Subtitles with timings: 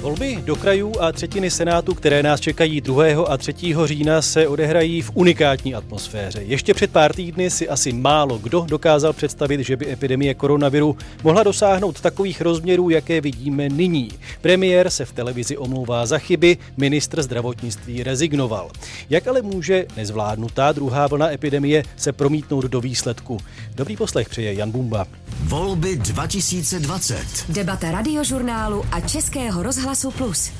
[0.00, 3.04] Volby do krajů a třetiny Senátu, které nás čekají 2.
[3.28, 3.54] a 3.
[3.84, 6.42] října, se odehrají v unikátní atmosféře.
[6.42, 11.42] Ještě před pár týdny si asi málo kdo dokázal představit, že by epidemie koronaviru mohla
[11.42, 14.10] dosáhnout takových rozměrů, jaké vidíme nyní.
[14.40, 18.70] Premiér se v televizi omlouvá za chyby, ministr zdravotnictví rezignoval.
[19.10, 23.38] Jak ale může nezvládnutá druhá vlna epidemie se promítnout do výsledku?
[23.74, 25.06] Dobrý poslech přeje Jan Bumba.
[25.42, 27.24] Volby 2020.
[27.48, 30.52] Debata radiožurnálu a Českého rozhlasu Plus.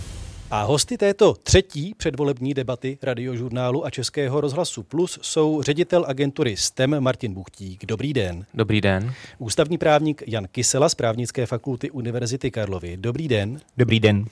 [0.51, 7.01] A hosty této třetí předvolební debaty radiožurnálu a Českého rozhlasu Plus jsou ředitel agentury STEM
[7.01, 7.87] Martin Buchtík.
[7.87, 8.45] Dobrý den.
[8.55, 9.15] Dobrý den.
[9.39, 12.97] Ústavní právník Jan Kysela z právnické fakulty Univerzity Karlovy.
[12.97, 13.61] Dobrý den.
[13.77, 14.25] Dobrý den.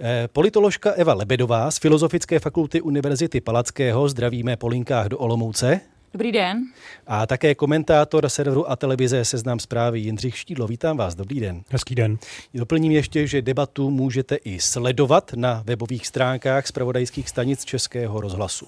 [0.00, 4.08] Eh, politoložka Eva Lebedová z Filozofické fakulty Univerzity Palackého.
[4.08, 5.80] Zdravíme po linkách do Olomouce.
[6.12, 6.64] Dobrý den.
[7.06, 10.66] A také komentátor serveru a televize Seznam zprávy Jindřich Štídlo.
[10.66, 11.62] Vítám vás, dobrý den.
[11.68, 12.18] Hezký den.
[12.54, 18.66] Doplním ještě, že debatu můžete i sledovat na webových stránkách zpravodajských stanic Českého rozhlasu.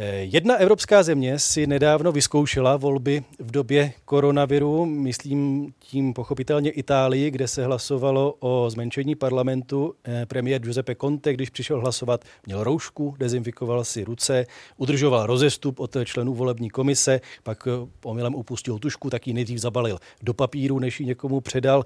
[0.00, 7.30] Eh, jedna evropská země si nedávno vyzkoušela volby v době koronaviru, myslím tím pochopitelně Itálii,
[7.30, 9.94] kde se hlasovalo o zmenšení parlamentu.
[10.04, 14.46] Eh, premiér Giuseppe Conte, když přišel hlasovat, měl roušku, dezinfikoval si ruce,
[14.76, 19.98] udržoval rozestup od členů volební komise, pak eh, omylem upustil tušku, tak ji nejdřív zabalil
[20.22, 21.84] do papíru, než ji někomu předal.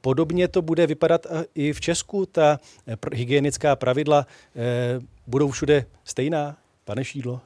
[0.00, 2.26] Podobně to bude vypadat i v Česku.
[2.26, 2.58] Ta
[3.12, 4.26] hygienická pravidla
[5.26, 6.59] budou všude stejná?
[6.90, 7.40] Pane Šídlo?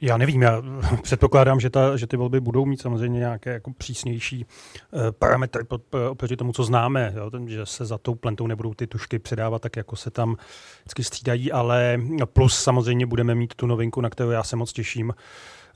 [0.00, 0.62] Já nevím, já
[1.02, 4.46] předpokládám, že, ta, že ty volby budou mít samozřejmě nějaké jako přísnější
[4.92, 8.74] uh, parametry eh, oproti tomu, co známe, jo, ten, že se za tou plentou nebudou
[8.74, 10.36] ty tušky předávat tak, jako se tam
[10.80, 15.12] vždycky střídají, ale plus samozřejmě budeme mít tu novinku, na kterou já se moc těším,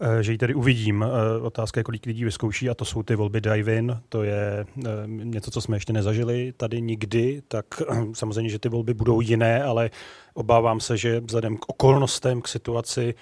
[0.00, 1.04] Eh, že ji tady uvidím.
[1.04, 4.00] Eh, otázka je, kolik lidí vyzkouší a to jsou ty volby drive-in.
[4.08, 7.66] To je eh, něco, co jsme ještě nezažili tady nikdy, tak
[8.12, 9.90] samozřejmě, že ty volby budou jiné, ale
[10.34, 13.14] obávám se, že vzhledem k okolnostem, k situaci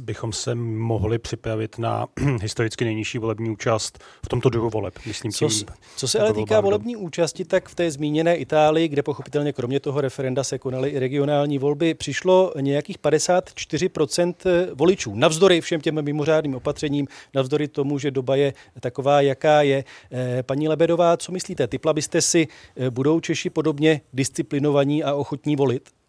[0.00, 2.06] bychom se mohli připravit na
[2.42, 4.94] historicky nejnižší volební účast v tomto druhu voleb.
[5.06, 9.02] Myslím, co, tím, co se ale týká volební účasti, tak v té zmíněné Itálii, kde
[9.02, 14.34] pochopitelně kromě toho referenda se konaly i regionální volby, přišlo nějakých 54%
[14.74, 15.14] voličů.
[15.14, 19.84] Navzdory všem těm mimořádným opatřením, navzdory tomu, že doba je taková, jaká je.
[20.12, 21.66] Eh, paní Lebedová, co myslíte?
[21.66, 25.99] Typla byste si, eh, budou Češi podobně disciplinovaní a ochotní volit?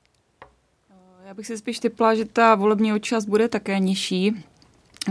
[1.32, 4.34] Eh, já bych si spíš typla, že ta volební účast bude také nižší,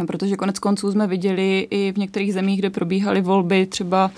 [0.07, 4.11] protože konec konců jsme viděli i v některých zemích, kde probíhaly volby třeba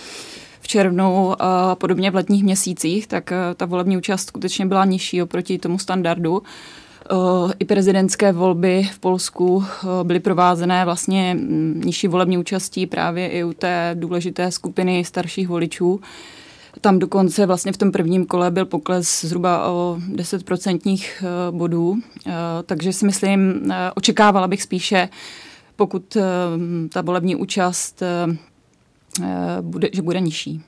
[0.61, 5.59] v červnu a podobně v letních měsících, tak ta volební účast skutečně byla nižší oproti
[5.59, 6.43] tomu standardu.
[6.43, 13.29] Eh, i prezidentské volby v Polsku eh, byly provázené vlastně mm, nižší volební účastí právě
[13.29, 16.01] i u té důležité skupiny starších voličů.
[16.81, 21.99] Tam dokonce vlastně v tom prvním kole byl pokles zhruba o 10% eh, bodů,
[22.67, 25.09] takže si myslím, očekávala bych spíše,
[25.77, 26.17] pokud
[26.93, 28.03] ta volební účast
[29.61, 30.63] bude, že bude nižší.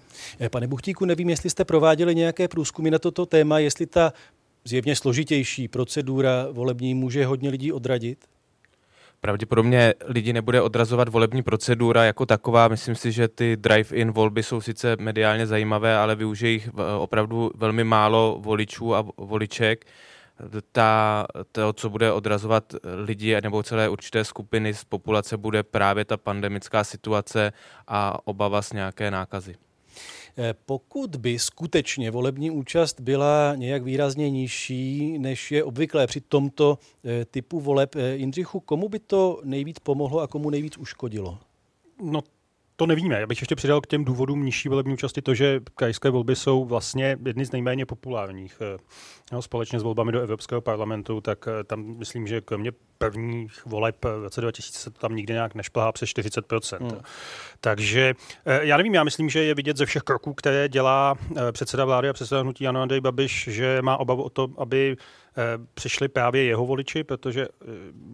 [0.50, 4.12] Pane Buchtíku, nevím, jestli jste prováděli nějaké průzkumy na toto téma, jestli ta
[4.64, 8.18] zjevně složitější procedura volební může hodně lidí odradit?
[9.24, 12.68] Pravděpodobně lidi nebude odrazovat volební procedura jako taková.
[12.68, 17.50] Myslím si, že ty drive-in volby jsou sice mediálně zajímavé, ale využije jich eh, opravdu
[17.54, 19.84] velmi málo voličů a voliček.
[20.72, 22.74] Ta, to, co bude odrazovat
[23.04, 27.52] lidi nebo celé určité skupiny z populace, bude právě ta pandemická situace
[27.88, 29.54] a obava z nějaké nákazy.
[30.38, 36.78] Eh, pokud by skutečně volební účast byla nějak výrazně nižší, než je obvyklé při tomto
[37.04, 41.38] eh, typu voleb, eh, Jindřichu, komu by to nejvíc pomohlo a komu nejvíc uškodilo?
[42.02, 42.20] No
[42.76, 43.20] to nevíme.
[43.20, 46.64] Já bych ještě přidal k těm důvodům nižší volební účasti to, že krajské volby jsou
[46.64, 48.62] vlastně jedny z nejméně populárních.
[49.32, 54.22] No, společně s volbami do Evropského parlamentu, tak tam myslím, že kromě prvních voleb v
[54.22, 56.78] roce 2000 se tam nikdy nějak nešplhá přes 40%.
[56.80, 57.00] Hmm.
[57.60, 58.14] Takže
[58.60, 61.14] já nevím, já myslím, že je vidět ze všech kroků, které dělá
[61.52, 64.96] předseda vlády a předseda hnutí Jano Andrej Babiš, že má obavu o to, aby
[65.74, 67.48] přišli právě jeho voliči, protože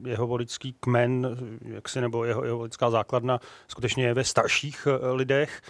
[0.07, 5.61] jeho volický kmen, jaksi, nebo jeho, jeho volická základna skutečně je ve starších lidech.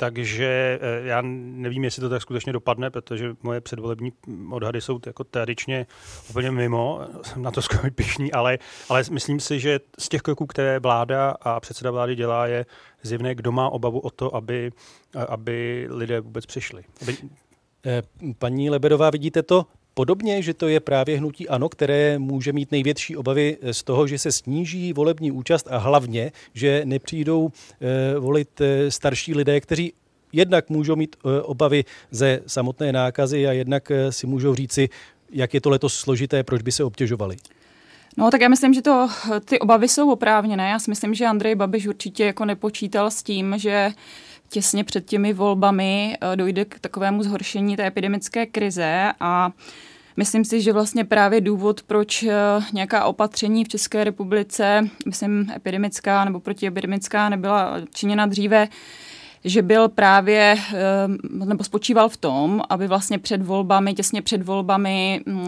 [0.00, 4.12] Takže eh, já nevím, jestli to tak skutečně dopadne, protože moje předvolební
[4.50, 5.86] odhady jsou jako tradičně
[6.30, 8.58] úplně mimo, jsem na to skoro pišný, ale,
[8.88, 12.66] ale myslím si, že z těch kroků, které vláda a předseda vlády dělá, je
[13.02, 14.72] zjevné, kdo má obavu o to, aby,
[15.28, 16.84] aby lidé vůbec přišli.
[17.02, 17.16] Aby...
[17.86, 18.02] Eh,
[18.38, 19.66] paní Lebedová, vidíte to
[19.98, 24.18] podobně, že to je právě hnutí ANO, které může mít největší obavy z toho, že
[24.18, 29.92] se sníží volební účast a hlavně, že nepřijdou eh, volit eh, starší lidé, kteří
[30.32, 34.88] jednak můžou mít obavy ze samotné nákazy a jednak si můžou říci,
[35.30, 37.36] jak je to letos složité, proč by se obtěžovali.
[38.16, 39.08] No tak já myslím, že to,
[39.44, 40.70] ty obavy jsou oprávněné.
[40.70, 43.90] Já si myslím, že Andrej Babiš určitě jako nepočítal s tím, že
[44.48, 49.50] těsně před těmi volbami eh, dojde k takovému zhoršení té epidemické krize a
[50.18, 52.32] Myslím si, že vlastně právě důvod, proč eh,
[52.72, 58.68] nějaká opatření v České republice, myslím epidemická nebo protiepidemická, nebyla činěna dříve,
[59.44, 65.20] že byl právě, eh, nebo spočíval v tom, aby vlastně před volbami, těsně před volbami
[65.26, 65.46] mm,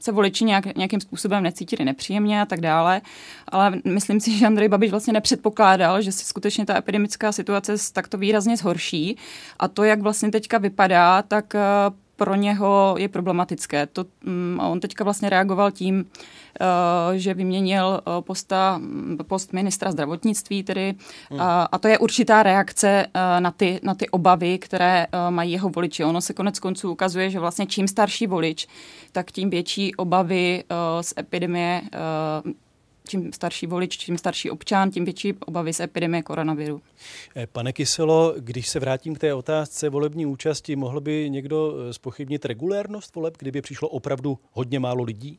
[0.00, 3.00] se voliči nějak, nějakým způsobem necítili nepříjemně a tak dále.
[3.48, 8.18] Ale myslím si, že Andrej Babiš vlastně nepředpokládal, že si skutečně ta epidemická situace takto
[8.18, 9.16] výrazně zhorší.
[9.58, 11.60] A to, jak vlastně teďka vypadá, tak eh,
[12.18, 13.86] pro něho je problematické.
[13.86, 18.80] To, um, on teďka vlastně reagoval tím, uh, že vyměnil uh, posta,
[19.26, 20.94] post ministra zdravotnictví tedy,
[21.30, 21.40] hmm.
[21.40, 25.52] uh, a to je určitá reakce uh, na, ty, na ty obavy, které uh, mají
[25.52, 26.04] jeho voliči.
[26.04, 28.66] Ono se konec konců ukazuje, že vlastně čím starší volič,
[29.12, 31.82] tak tím větší obavy uh, z epidemie
[32.44, 32.52] uh,
[33.08, 36.80] čím starší volič, čím starší občan, tím větší obavy z epidemie koronaviru.
[37.36, 42.44] Eh, pane Kyselo, když se vrátím k té otázce volební účasti, mohl by někdo spochybnit
[42.44, 45.38] eh, regulérnost voleb, kdyby přišlo opravdu hodně málo lidí?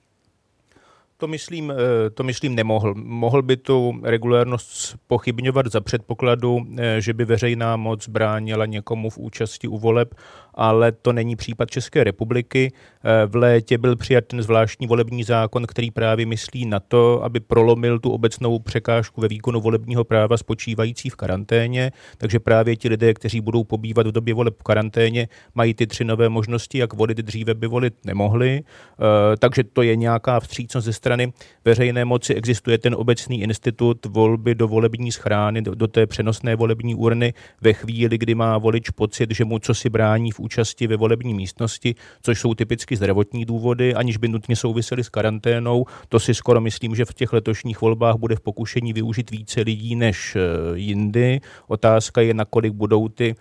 [1.17, 2.93] To myslím, eh, to myslím nemohl.
[2.95, 6.59] Mohl by tu regulérnost pochybňovat za předpokladu,
[6.99, 10.15] že by veřejná moc bránila někomu v účasti u voleb
[10.55, 12.71] ale to není případ České republiky.
[13.03, 17.39] Eh, v létě byl přijat ten zvláštní volební zákon, který právě myslí na to, aby
[17.39, 23.13] prolomil tu obecnou překážku ve výkonu volebního práva spočívající v karanténě, takže právě ti lidé,
[23.13, 27.17] kteří budou pobývat v době voleb v karanténě, mají ty tři nové možnosti, jak volit
[27.17, 31.33] dříve by volit nemohli, eh, takže to je nějaká vstřícnost ze strany
[31.65, 32.35] veřejné moci.
[32.35, 38.17] Existuje ten obecný institut volby do volební schrány, do, té přenosné volební urny ve chvíli,
[38.17, 42.39] kdy má volič pocit, že mu co si brání v účasti ve volební místnosti, což
[42.39, 45.85] jsou typicky zdravotní důvody, aniž by nutně souvisely s karanténou.
[46.09, 49.95] To si skoro myslím, že v těch letošních volbách bude v pokušení využít více lidí
[49.95, 50.39] než eh,
[50.73, 51.41] jindy.
[51.67, 53.35] Otázka je, nakolik budou ty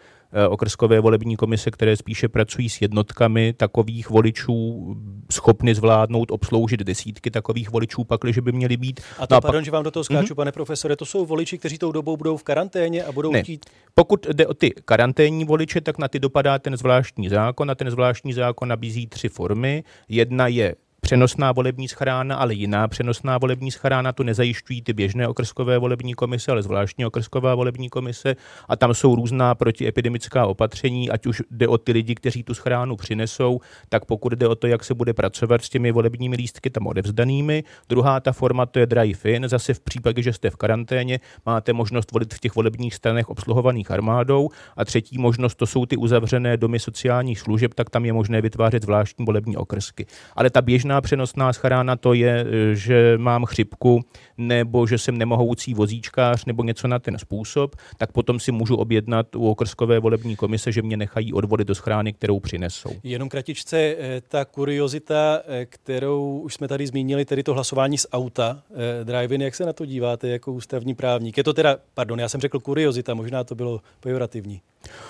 [0.49, 4.87] okrskové volební komise, které spíše pracují s jednotkami takových voličů,
[5.33, 9.01] schopny zvládnout, obsloužit desítky takových voličů, pakliže by měli být.
[9.19, 9.65] A to, no pardon, pak...
[9.65, 10.37] že vám do toho skáču, mm-hmm.
[10.37, 13.43] pane profesore, to jsou voliči, kteří tou dobou budou v karanténě a budou ne.
[13.43, 13.67] chtít...
[13.95, 17.91] Pokud jde o ty karanténní voliče, tak na ty dopadá ten zvláštní zákon a ten
[17.91, 19.85] zvláštní zákon nabízí tři formy.
[20.09, 20.75] Jedna je
[21.09, 26.53] přenosná volební schrána, ale jiná přenosná volební schrána, tu nezajišťují ty běžné okrskové volební komise,
[26.53, 28.37] ale zvláštní okrsková volební komise
[28.69, 32.97] a tam jsou různá protiepidemická opatření, ať už jde o ty lidi, kteří tu schránu
[32.97, 36.87] přinesou, tak pokud jde o to, jak se bude pracovat s těmi volebními lístky tam
[36.87, 37.65] odevzdanými.
[37.89, 42.13] Druhá ta forma to je drive-in, zase v případě, že jste v karanténě, máte možnost
[42.13, 46.79] volit v těch volebních stranech obsluhovaných armádou a třetí možnost to jsou ty uzavřené domy
[46.79, 50.07] sociálních služeb, tak tam je možné vytvářet zvláštní volební okrsky.
[50.37, 54.01] Ale ta běžná přenosná scharána to je, e, že mám chřipku
[54.39, 59.37] nebo že jsem nemohoucí vozíčkář nebo něco na ten způsob, tak potom si můžu objednat
[59.37, 62.91] u okrskové volební komise, že mě nechají odvody do schrány, kterou přinesou.
[63.03, 68.07] Jenom kratičce, e, ta kuriozita, e, kterou už jsme tady zmínili, tedy to hlasování z
[68.13, 68.63] auta,
[69.05, 71.37] drive-in, jak se na to díváte jako ústavní právník?
[71.37, 74.61] Je to teda, pardon, já jsem řekl kuriozita, možná to bylo pejorativní.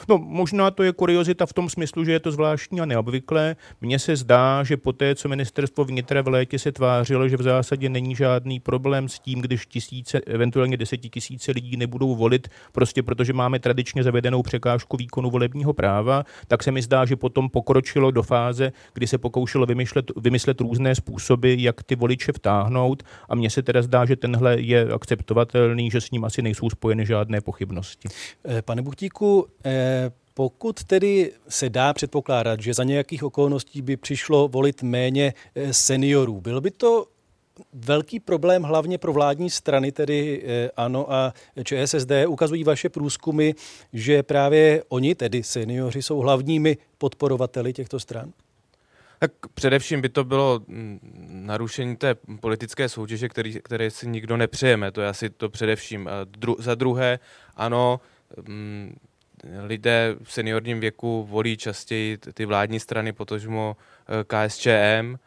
[0.08, 3.56] No, možná to je kuriozita v tom smyslu, že je to zvláštní a neobvyklé.
[3.80, 7.42] Mně se zdá, že po té, co ministerstvo vnitra v létě se tvářilo, že v
[7.42, 13.32] zásadě není žádný problém s tím, když tisíce, eventuálně desetitisíce lidí nebudou volit, prostě protože
[13.32, 18.22] máme tradičně zavedenou překážku výkonu volebního práva, tak se mi zdá, že potom pokročilo do
[18.22, 23.02] fáze, kdy se pokoušelo vymyslet, vymyslet různé způsoby, jak ty voliče vtáhnout.
[23.28, 27.06] A mně se teda zdá, že tenhle je akceptovatelný, že s ním asi nejsou spojeny
[27.06, 28.08] žádné pochybnosti.
[28.44, 29.46] Eh, pane Buchtíku,
[30.34, 36.40] pokud tedy se dá předpokládat, že za nějakých okolností by přišlo volit méně eh, seniorů,
[36.40, 37.06] byl by to
[37.72, 41.34] velký problém hlavně pro vládní strany, tedy eh, ANO a
[41.64, 42.10] ČSSD.
[42.28, 43.52] Ukazují vaše průzkumy,
[43.92, 48.32] že právě oni, tedy seniori, jsou hlavními podporovateli těchto stran?
[49.18, 50.98] Tak především by to bylo mm,
[51.30, 54.92] narušení té politické soutěže, který, které si nikdo nepřejeme.
[54.92, 56.08] To je asi to především.
[56.24, 57.18] Dru, za druhé,
[57.56, 58.00] ano,
[58.48, 58.96] mm,
[59.66, 65.18] lidé v seniorním věku volí častěji ty vládní strany, potažmo eh, KSČM, eh,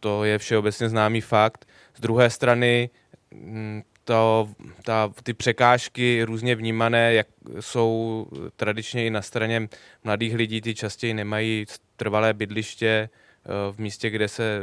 [0.00, 1.68] to je všeobecně známý fakt.
[1.96, 2.90] Z druhé strany
[3.30, 4.48] mm, to,
[4.82, 7.26] ta, ty překážky různě vnímané, jak
[7.60, 8.26] jsou
[8.56, 9.68] tradičně i na straně
[10.04, 11.66] mladých lidí, ty častěji nemají
[11.96, 14.60] trvalé bydliště eh, v místě, kde se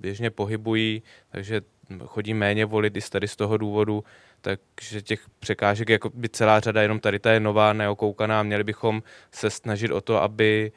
[0.00, 1.60] běžně pohybují, takže
[2.04, 4.04] chodí méně volit i tady z toho důvodu
[4.46, 9.02] takže těch překážek jako by celá řada, jenom tady ta je nová, neokoukaná, měli bychom
[9.32, 10.72] se snažit o to, aby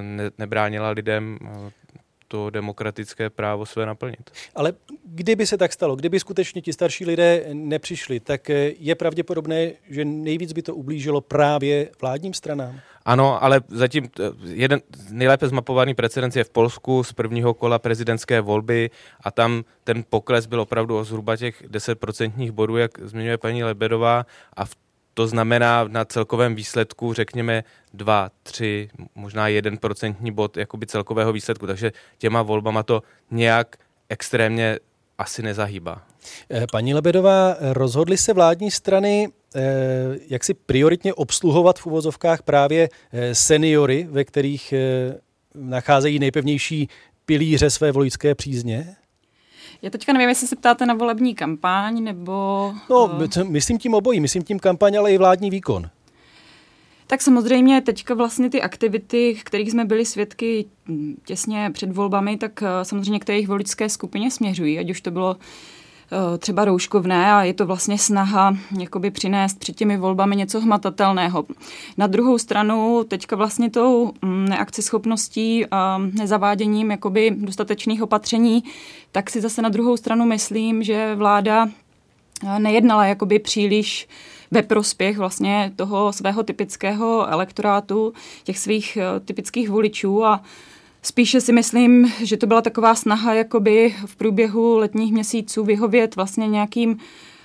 [0.00, 1.38] ne, nebránila lidem
[2.28, 4.30] to demokratické právo své naplnit.
[4.54, 4.72] Ale
[5.04, 10.52] kdyby se tak stalo, kdyby skutečně ti starší lidé nepřišli, tak je pravděpodobné, že nejvíc
[10.52, 12.80] by to ublížilo právě vládním stranám?
[13.04, 14.80] Ano, ale zatím eh, jeden
[15.10, 18.90] nejlépe zmapovaný precedens je v Polsku z prvního kola prezidentské volby
[19.20, 24.26] a tam ten pokles byl opravdu o zhruba těch 10% bodů, jak zmiňuje paní Lebedová
[24.56, 24.74] a v
[25.16, 31.66] to znamená na celkovém výsledku, řekněme, 2, 3, možná 1 procentní bod jakoby celkového výsledku.
[31.66, 33.76] Takže těma volbama to nějak
[34.08, 34.78] extrémně
[35.18, 36.02] asi nezahýbá.
[36.50, 39.60] Eh, paní Lebedová, rozhodly se vládní strany eh,
[40.28, 44.74] jak si prioritně obsluhovat v uvozovkách právě eh, seniory, ve kterých
[45.54, 46.88] nacházejí nejpevnější
[47.26, 48.96] pilíře své voličské přízně?
[49.82, 52.72] Já teďka nevím, jestli se ptáte na volební kampaň, nebo...
[52.90, 55.90] No, myslím tím obojí, myslím tím kampaň, ale i vládní výkon.
[57.06, 60.64] Tak samozřejmě teďka vlastně ty aktivity, kterých jsme byli svědky
[61.24, 65.36] těsně před volbami, tak samozřejmě k té jejich voličské skupině směřují, ať už to bylo
[65.36, 65.75] Eh,
[66.38, 71.44] třeba rouškovné a je to vlastně snaha jakoby přinést před těmi volbami něco hmatatelného.
[71.96, 78.64] Na druhou stranu teďka vlastně tou mm, neakceschopností a nezaváděním jakoby dostatečných opatření,
[79.12, 84.08] tak si zase na druhou stranu myslím, že vláda eh, nejednala jakoby příliš
[84.50, 88.12] ve prospěch vlastně toho svého typického elektorátu,
[88.44, 90.42] těch svých eh, typických voličů a
[91.02, 96.48] Spíše si myslím, že to byla taková snaha jakoby v průběhu letních měsíců vyhovět vlastně
[96.48, 96.98] nějakým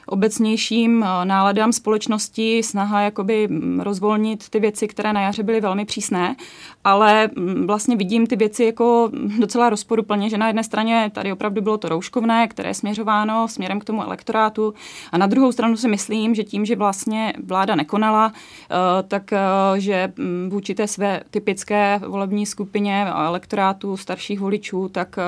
[0.06, 5.86] obecnějším eh, náladám společnosti, snaha jakoby mm, rozvolnit ty věci, které na jaře byly velmi
[5.86, 6.36] přísné,
[6.84, 11.62] ale mm, vlastně vidím ty věci jako docela rozporuplně, že na jedné straně tady opravdu
[11.62, 14.74] bylo to rouškovné, které je směřováno směrem k tomu elektorátu
[15.12, 19.40] a na druhou stranu si myslím, že tím, že vlastně vláda nekonala, eh, tak eh,
[19.78, 25.20] že mm, vůči té své typické volební skupině elektorátu starších voličů, tak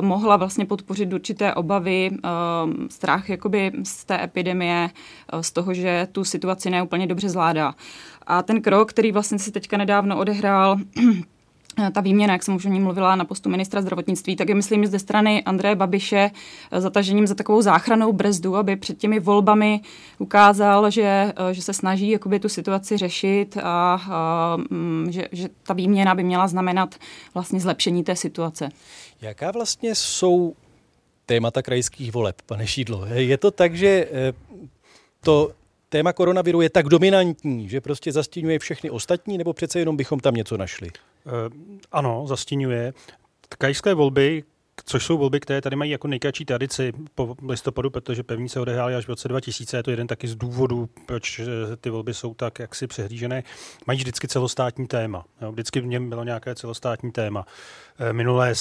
[0.00, 2.10] mohla vlastně podpořit určité obavy,
[2.88, 4.90] strach jakoby z té epidemie,
[5.32, 7.74] eh, z toho, že tu situaci neúplně dobře zvládá.
[8.26, 10.76] A ten krok, který vlastně si teďka nedávno odehrál,
[11.86, 14.54] eh, ta výměna, jak jsem už o ní mluvila na postu ministra zdravotnictví, tak je
[14.54, 16.30] myslím ze strany Andreje Babiše
[16.70, 19.80] eh, zatažením za takovou záchranou brzdu, aby před těmi volbami
[20.18, 25.74] ukázal, že, že se snaží jakoby tu situaci řešit a, a mm, že, že ta
[25.74, 26.94] výměna by měla znamenat
[27.34, 28.68] vlastně zlepšení té situace.
[29.20, 30.54] Jaká vlastně jsou
[31.30, 33.06] témata krajských voleb, pane Šídlo.
[33.06, 34.32] Je to tak, že eh,
[35.22, 35.52] to
[35.88, 40.34] téma koronaviru je tak dominantní, že prostě zastínuje všechny ostatní, nebo přece jenom bychom tam
[40.34, 40.90] něco našli?
[40.90, 41.32] Uh,
[41.92, 42.92] ano, zastínuje.
[43.58, 44.44] Krajské volby,
[44.90, 48.94] což jsou volby, které tady mají jako nejkratší tradici po listopadu, protože pevní se odehrály
[48.94, 49.76] až v roce 2000.
[49.76, 53.42] Je to jeden taky z důvodů, proč eh, ty volby jsou tak jaksi přehlížené.
[53.86, 55.24] Mají vždycky celostátní téma.
[55.40, 57.46] Jo, vždycky v něm bylo nějaké celostátní téma.
[57.98, 58.54] Eh, minulé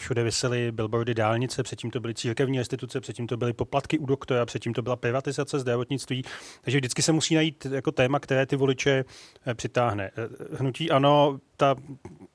[0.00, 4.46] všude vysely billboardy dálnice, předtím to byly církevní instituce, předtím to byly poplatky u doktora,
[4.46, 6.22] předtím to byla privatizace zdravotnictví.
[6.62, 9.04] Takže vždycky se musí najít jako téma, které ty voliče
[9.46, 10.10] eh, přitáhne.
[10.52, 11.74] Hnutí ano, ta,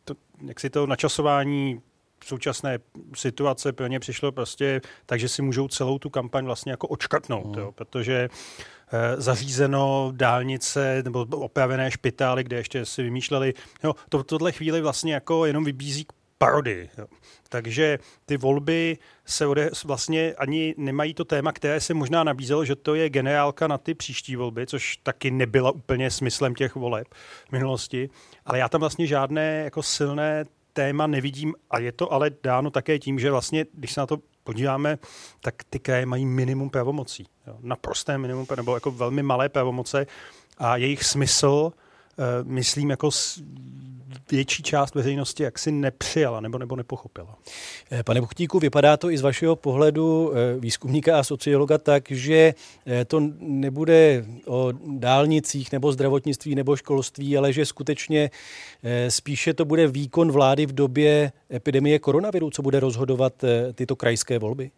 [0.03, 0.13] to,
[0.47, 1.81] jak si to načasování
[2.25, 2.79] současné
[3.15, 7.55] situace pro ně přišlo prostě tak, že si můžou celou tu kampaň vlastně jako očkrtnout,
[7.55, 7.61] mm.
[7.61, 8.29] jo, protože
[8.91, 15.13] eh, zařízeno dálnice nebo opravené špitály, kde ještě si vymýšleli, jo, to tohle chvíli vlastně
[15.13, 16.89] jako jenom vybízí k parodii.
[16.97, 17.05] Jo.
[17.49, 22.75] Takže ty volby se ode, vlastně ani nemají to téma, které se možná nabízelo, že
[22.75, 27.07] to je generálka na ty příští volby, což taky nebyla úplně smyslem těch voleb
[27.47, 28.09] v minulosti.
[28.45, 30.45] Ale já tam vlastně žádné jako silné
[30.77, 34.17] téma nevidím a je to ale dáno také tím, že vlastně, když se na to
[34.43, 34.97] podíváme,
[35.41, 37.25] tak ty kraje mají minimum pravomocí.
[37.47, 40.05] Jo, naprosté minimum, nebo jako velmi malé pravomoce
[40.57, 41.71] a jejich smysl,
[42.43, 43.09] myslím, jako
[44.31, 47.37] větší část veřejnosti jaksi nepřijala nebo, nebo nepochopila.
[47.91, 52.53] Eh, pane Buchtíku, vypadá to i z vašeho pohledu eh, výzkumníka a sociologa tak, že
[52.85, 58.29] eh, to nebude o dálnicích nebo zdravotnictví nebo školství, ale že skutečně
[59.09, 63.33] spíše to bude výkon vlády v době epidemie koronaviru, co bude rozhodovat
[63.75, 64.71] tyto krajské volby?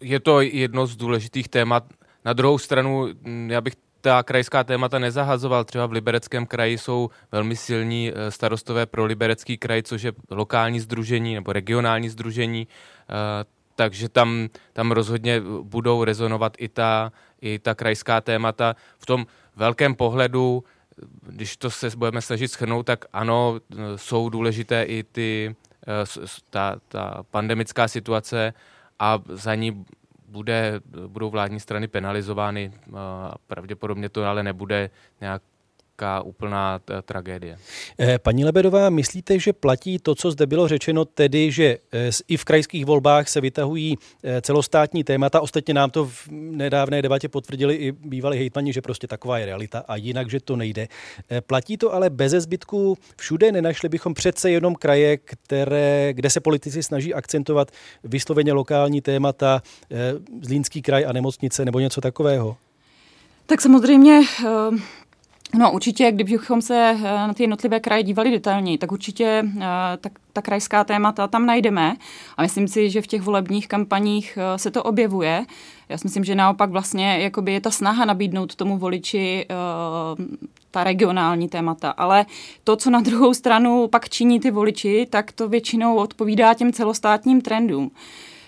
[0.00, 1.84] Je to jedno z důležitých témat.
[2.24, 3.08] Na druhou stranu,
[3.46, 5.64] já bych ta krajská témata nezahazoval.
[5.64, 10.80] Třeba v Libereckém kraji jsou velmi silní eh, starostové pro Liberecký kraj, což je lokální
[10.80, 13.44] združení nebo regionální združení, eh,
[13.76, 18.76] takže tam, tam rozhodně budou rezonovat i ta, i ta krajská témata.
[18.98, 20.64] V tom velkém pohledu,
[21.22, 23.60] když to se budeme snažit schrnout, tak ano,
[23.96, 25.56] jsou důležité i ty,
[25.86, 28.54] eh, ta, ta pandemická situace
[28.98, 29.84] a za ní
[30.32, 32.72] bude, budou vládní strany penalizovány.
[33.46, 35.42] Pravděpodobně to ale nebude nějak
[36.00, 37.58] nějaká úplná tragédie.
[37.98, 42.36] Eh, paní Lebedová, myslíte, že platí to, co zde bylo řečeno, tedy, že eh, i
[42.36, 45.40] v krajských volbách se vytahují eh, celostátní témata?
[45.40, 49.84] Ostatně nám to v nedávné debatě potvrdili i bývalí hejtmani, že prostě taková je realita
[49.88, 50.88] a jinak, že to nejde.
[51.46, 53.52] Platí to ale bez zbytku všude?
[53.52, 57.70] Nenašli bychom přece jenom kraje, které, kde se politici snaží akcentovat
[58.04, 59.62] vysloveně lokální témata,
[60.42, 62.56] Zlínský kraj a nemocnice nebo něco takového?
[63.46, 64.20] Tak samozřejmě
[65.54, 69.60] No určitě, kdybychom se eh, na ty jednotlivé kraje dívali detailněji, tak určitě eh,
[70.00, 71.96] ta, ta krajská témata tam najdeme
[72.36, 75.44] a myslím si, že v těch volebních kampaních eh, se to objevuje.
[75.88, 79.46] Já si myslím, že naopak vlastně jakoby je ta snaha nabídnout tomu voliči
[80.70, 82.26] ta regionální témata, ale
[82.64, 87.40] to, co na druhou stranu pak činí ty voliči, tak to většinou odpovídá těm celostátním
[87.40, 87.90] trendům.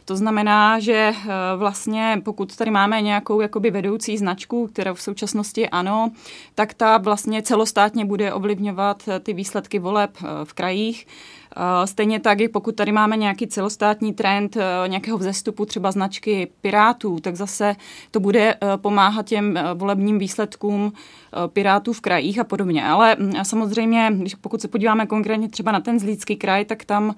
[0.05, 5.69] To znamená, že eh, vlastně pokud tady máme nějakou jakoby vedoucí značku, která v současnosti
[5.69, 6.11] ano,
[6.55, 11.07] tak ta vlastně celostátně bude ovlivňovat eh, ty výsledky voleb eh, v krajích.
[11.85, 14.57] Stejně tak, i pokud tady máme nějaký celostátní trend
[14.87, 17.77] nějakého vzestupu třeba značky Pirátů, tak zase
[18.11, 20.93] to bude pomáhat těm volebním výsledkům
[21.47, 22.87] Pirátů v krajích a podobně.
[22.87, 27.15] Ale mm, samozřejmě, pokud se podíváme konkrétně třeba na ten Zlícký kraj, tak tam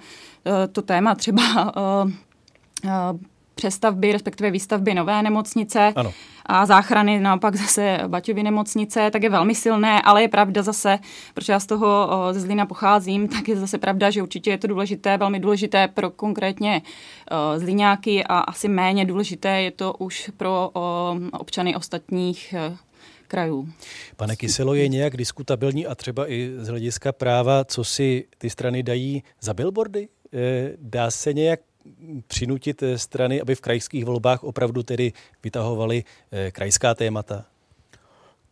[0.72, 1.42] to téma třeba
[3.56, 6.12] přestavby, respektive výstavby nové nemocnice ano.
[6.46, 10.98] a záchrany naopak zase Baťovy nemocnice, tak je velmi silné, ale je pravda zase,
[11.34, 14.58] protože já z toho eh, ze Zlína pocházím, tak je zase pravda, že určitě je
[14.58, 20.30] to důležité, velmi důležité pro konkrétně uh, Zlíňáky a asi méně důležité je to už
[20.36, 20.70] pro
[21.32, 22.54] občany ostatních
[23.28, 23.68] krajů.
[24.16, 28.82] Pane Kyselo, je nějak diskutabilní a třeba i z hlediska práva, co si ty strany
[28.82, 30.08] dají za billboardy?
[30.78, 31.60] Dá se nějak
[32.26, 35.12] přinutit eh, strany, aby v krajských volbách opravdu tedy
[35.42, 37.44] vytahovali eh, krajská témata?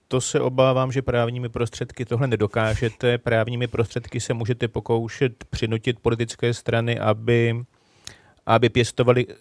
[0.09, 3.19] To se obávám, že právními prostředky tohle nedokážete.
[3.19, 7.55] Právními prostředky se můžete pokoušet přinutit politické strany, aby
[8.47, 9.35] aby pěstovali uh,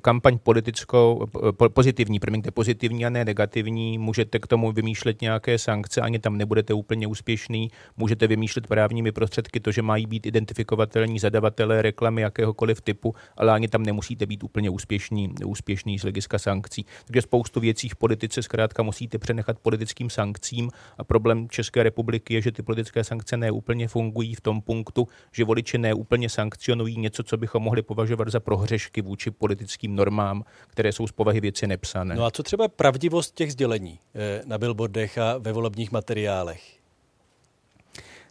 [0.00, 3.98] kampaň politickou, po, pozitivní, promiňte, pozitivní a ne negativní.
[3.98, 7.70] Můžete k tomu vymýšlet nějaké sankce, ani tam nebudete úplně úspěšný.
[7.96, 13.68] Můžete vymýšlet právními prostředky to, že mají být identifikovatelní zadavatelé reklamy jakéhokoliv typu, ale ani
[13.68, 16.86] tam nemusíte být úplně úspěšný, úspěšný z hlediska sankcí.
[17.06, 22.42] Takže spoustu věcí v politice zkrátka musíte přenechat politickým sankcím a problém České republiky je,
[22.42, 27.36] že ty politické sankce neúplně fungují v tom punktu, že voliči neúplně sankcionují něco, co
[27.36, 32.14] bychom mohli považovat za prohřešky vůči politickým normám, které jsou z povahy věci nepsané.
[32.14, 36.75] No a co třeba pravdivost těch sdělení eh, na billboardech a ve volebních materiálech?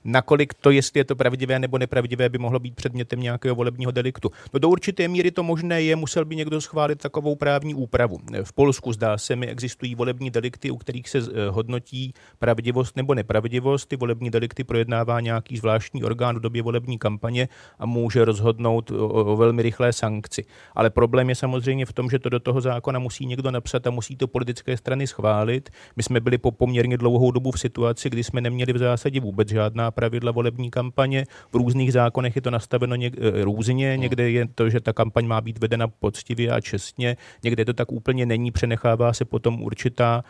[0.06, 4.32] Nakolik to, jestli je to pravdivé nebo nepravdivé, by mohlo být předmětem nějakého volebního deliktu.
[4.54, 8.18] No do určité míry to možné je, musel by někdo schválit takovou právní úpravu.
[8.44, 13.14] V Polsku zdá se mi existují volební delikty, u kterých se eh, hodnotí pravdivost nebo
[13.14, 13.90] nepravdivost.
[13.90, 17.48] Ty volební delikty projednává nějaký zvláštní orgán v době volební kampaně
[17.80, 20.46] a může rozhodnout o, o velmi rychlé sankci.
[20.76, 23.90] Ale problém je samozřejmě v tom, že to do toho zákona musí někdo napsat a
[23.90, 25.70] musí to politické strany schválit.
[25.96, 29.50] My jsme byli po poměrně dlouhou dobu v situaci, kdy jsme neměli v zásadě vůbec
[29.50, 31.26] žádná pravidla volební kampaně.
[31.52, 33.92] V různých zákonech je to nastaveno něk, eh, různě.
[33.92, 34.02] Hmm.
[34.02, 37.92] Někde je to, že ta kampaň má být vedena poctivě a čestně, někde to tak
[37.92, 40.24] úplně není, přenechává se potom určitá,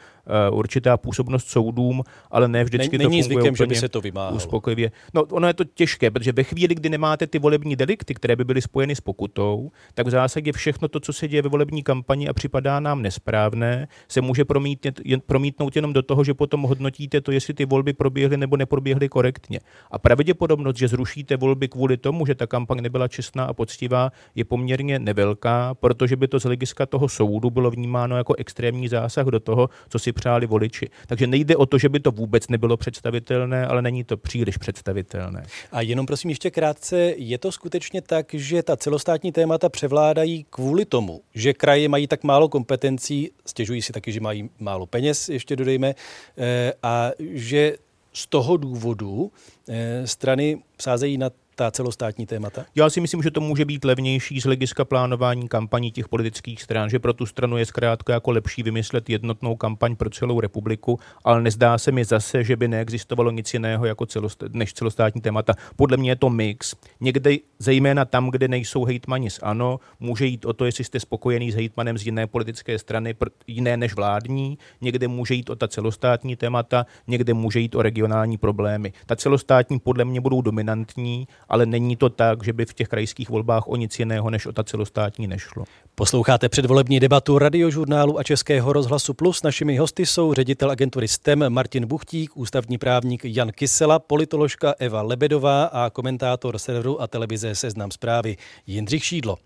[0.50, 4.02] uh, určitá působnost soudům, ale ne vždycky není to funguje zvykem, že by se to
[4.02, 4.36] vymáhalo.
[4.36, 4.92] Uspokojivě.
[5.14, 8.44] No, ono je to těžké, protože ve chvíli, kdy nemáte ty volební delikty, které by
[8.44, 12.28] byly spojeny s pokutou, tak v zásadě všechno to, co se děje ve volební kampani
[12.28, 17.32] a připadá nám nesprávné, se může promítnout, promítnout jenom do toho, že potom hodnotíte to,
[17.32, 19.55] jestli ty volby proběhly nebo neproběhly korektně.
[19.92, 24.46] A pravděpodobnost, že zrušíte volby kvůli tomu, že ta kampaň nebyla čestná a poctivá, je
[24.46, 29.40] poměrně nevelká, protože by to z hlediska toho soudu bylo vnímáno jako extrémní zásah do
[29.40, 30.90] toho, co si přáli voliči.
[31.08, 35.44] Takže nejde o to, že by to vůbec nebylo představitelné, ale není to příliš představitelné.
[35.72, 40.86] A jenom prosím ještě krátce, je to skutečně tak, že ta celostátní témata převládají kvůli
[40.86, 45.56] tomu, že kraje mají tak málo kompetencí, stěžují si taky, že mají málo peněz, ještě
[45.56, 45.96] dodejme,
[46.38, 47.78] eh, a že
[48.16, 49.32] z toho důvodu
[49.70, 52.66] eh, strany sázejí na ta celostátní témata?
[52.76, 56.90] Já si myslím, že to může být levnější z hlediska plánování kampaní těch politických stran,
[56.90, 61.42] že pro tu stranu je zkrátka jako lepší vymyslet jednotnou kampaň pro celou republiku, ale
[61.42, 65.54] nezdá se mi zase, že by neexistovalo nic jiného jako celost, než celostátní témata.
[65.76, 66.76] Podle mě je to mix.
[67.00, 71.52] Někde, zejména tam, kde nejsou hejtmani z ANO, může jít o to, jestli jste spokojený
[71.52, 73.16] s hejtmanem z jiné politické strany,
[73.48, 78.38] jiné než vládní, někde může jít o ta celostátní témata, někde může jít o regionální
[78.38, 78.94] problémy.
[79.06, 83.30] Ta celostátní podle mě budou dominantní ale není to tak, že by v těch krajských
[83.30, 85.64] volbách o nic jiného než o ta celostátní nešlo.
[85.96, 89.44] Posloucháte předvolební debatu radiožurnálu a Českého rozhlasu Plus.
[89.44, 95.66] Našimi hosty jsou ředitel agentury STEM Martin Buchtík, ústavní právník Jan Kysela, politoložka Eva Lebedová
[95.66, 99.38] a komentátor serveru a televize Seznam zprávy Jindřich Šídlo.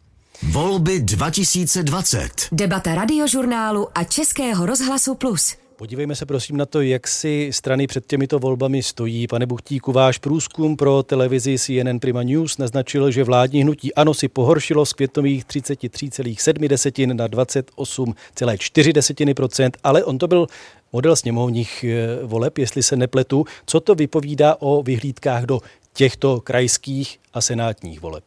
[0.52, 2.30] Volby 2020.
[2.52, 5.56] Debata radiožurnálu a Českého rozhlasu Plus.
[5.80, 9.28] Podívejme se prosím na to, jak si strany před těmito volbami stojí.
[9.28, 14.28] Pane Buchtíku, váš průzkum pro televizi CNN Prima News naznačil, že vládní hnutí ANO si
[14.28, 20.48] pohoršilo z květnových 33,7 na 28,4% ale on to byl
[20.94, 23.46] model sněmovních eh, voleb, jestli se nepletu.
[23.66, 25.60] Co to vypovídá o vyhlídkách do
[25.94, 28.24] těchto krajských a senátních voleb?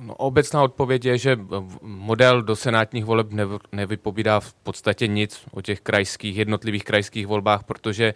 [0.00, 1.38] No, obecná odpověď je, že
[1.82, 3.26] model do senátních voleb
[3.72, 8.14] nevypovídá v podstatě nic o těch krajských, jednotlivých krajských volbách, protože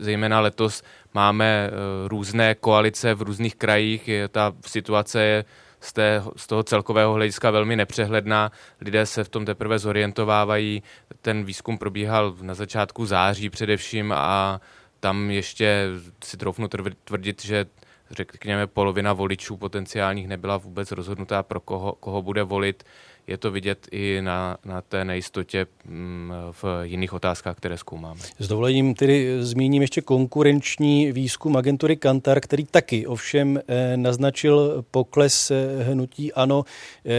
[0.00, 0.82] zejména letos
[1.14, 1.70] máme e,
[2.08, 4.10] různé koalice v různých krajích.
[4.30, 5.44] Ta situace je
[5.80, 8.52] z, té, z toho celkového hlediska velmi nepřehledná.
[8.80, 10.82] Lidé se v tom teprve zorientovávají.
[11.20, 14.60] Ten výzkum probíhal na začátku září především a
[15.00, 15.86] tam ještě
[16.24, 16.68] si troufnu
[17.04, 17.66] tvrdit, že
[18.10, 22.84] řekněme, polovina voličů potenciálních nebyla vůbec rozhodnutá, pro koho, koho bude volit.
[23.26, 28.20] Je to vidět i na, na té nejistotě mm, v jiných otázkách, které zkoumáme.
[28.38, 35.50] S dovolením tedy zmíním ještě konkurenční výzkum agentury Kantar, který taky ovšem eh, naznačil pokles
[35.50, 36.64] eh, hnutí ANO.
[37.06, 37.10] Eh,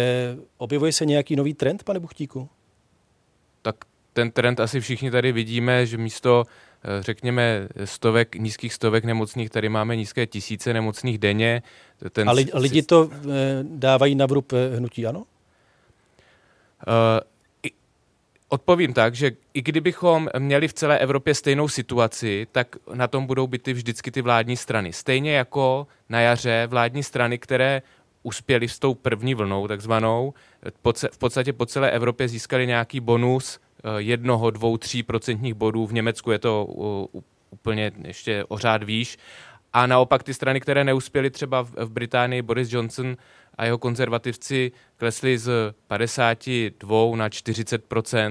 [0.57, 2.49] objevuje se nějaký nový trend, pane Buchtíku?
[3.61, 3.75] Tak
[4.13, 6.43] ten trend asi všichni tady vidíme, že místo
[6.99, 11.63] řekněme, stovek, nízkých stovek nemocných, tady máme nízké tisíce nemocných denně.
[12.11, 13.17] Ten a lidi to eh,
[13.61, 15.19] dávají na vrub eh, hnutí, ano?
[16.87, 17.19] Uh,
[18.53, 23.47] Odpovím tak, že i kdybychom měli v celé Evropě stejnou situaci, tak na tom budou
[23.47, 24.93] byty vždycky ty vládní strany.
[24.93, 27.81] Stejně jako na jaře vládní strany, které
[28.23, 30.33] uspěly s tou první vlnou, takzvanou,
[31.11, 35.87] v podstatě po celé Evropě získali nějaký bonus Eh, jednoho, dvou, tří procentních bodů.
[35.87, 36.65] V Německu je to
[37.49, 39.17] úplně ještě o řád výš.
[39.73, 43.17] A naopak ty strany, které neuspěly třeba v Británii, Boris Johnson
[43.55, 48.29] a jeho konzervativci klesli z 52 na 40 eh,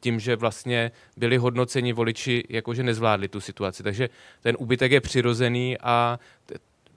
[0.00, 3.82] tím, že vlastně byli hodnoceni voliči, jakože nezvládli tu situaci.
[3.82, 4.08] Takže
[4.42, 6.18] ten úbytek je přirozený a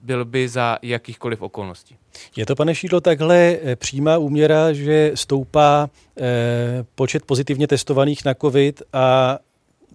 [0.02, 1.96] byl by za jakýchkoliv okolností.
[2.36, 8.34] Je to, pane Šídlo, takhle eh, přímá úměra, že stoupá eh, počet pozitivně testovaných na
[8.34, 9.38] COVID a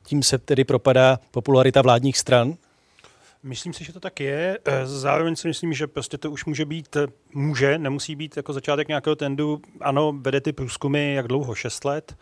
[0.04, 2.54] tím se tedy propadá popularita vládních stran?
[3.44, 4.60] Myslím si, že to tak je.
[4.66, 6.98] Eh, zároveň si myslím, že prostě to už může být,
[7.34, 9.62] může, nemusí být jako začátek nějakého tendu.
[9.82, 12.16] Ano, vede ty průzkumy, jak dlouho, 6 let.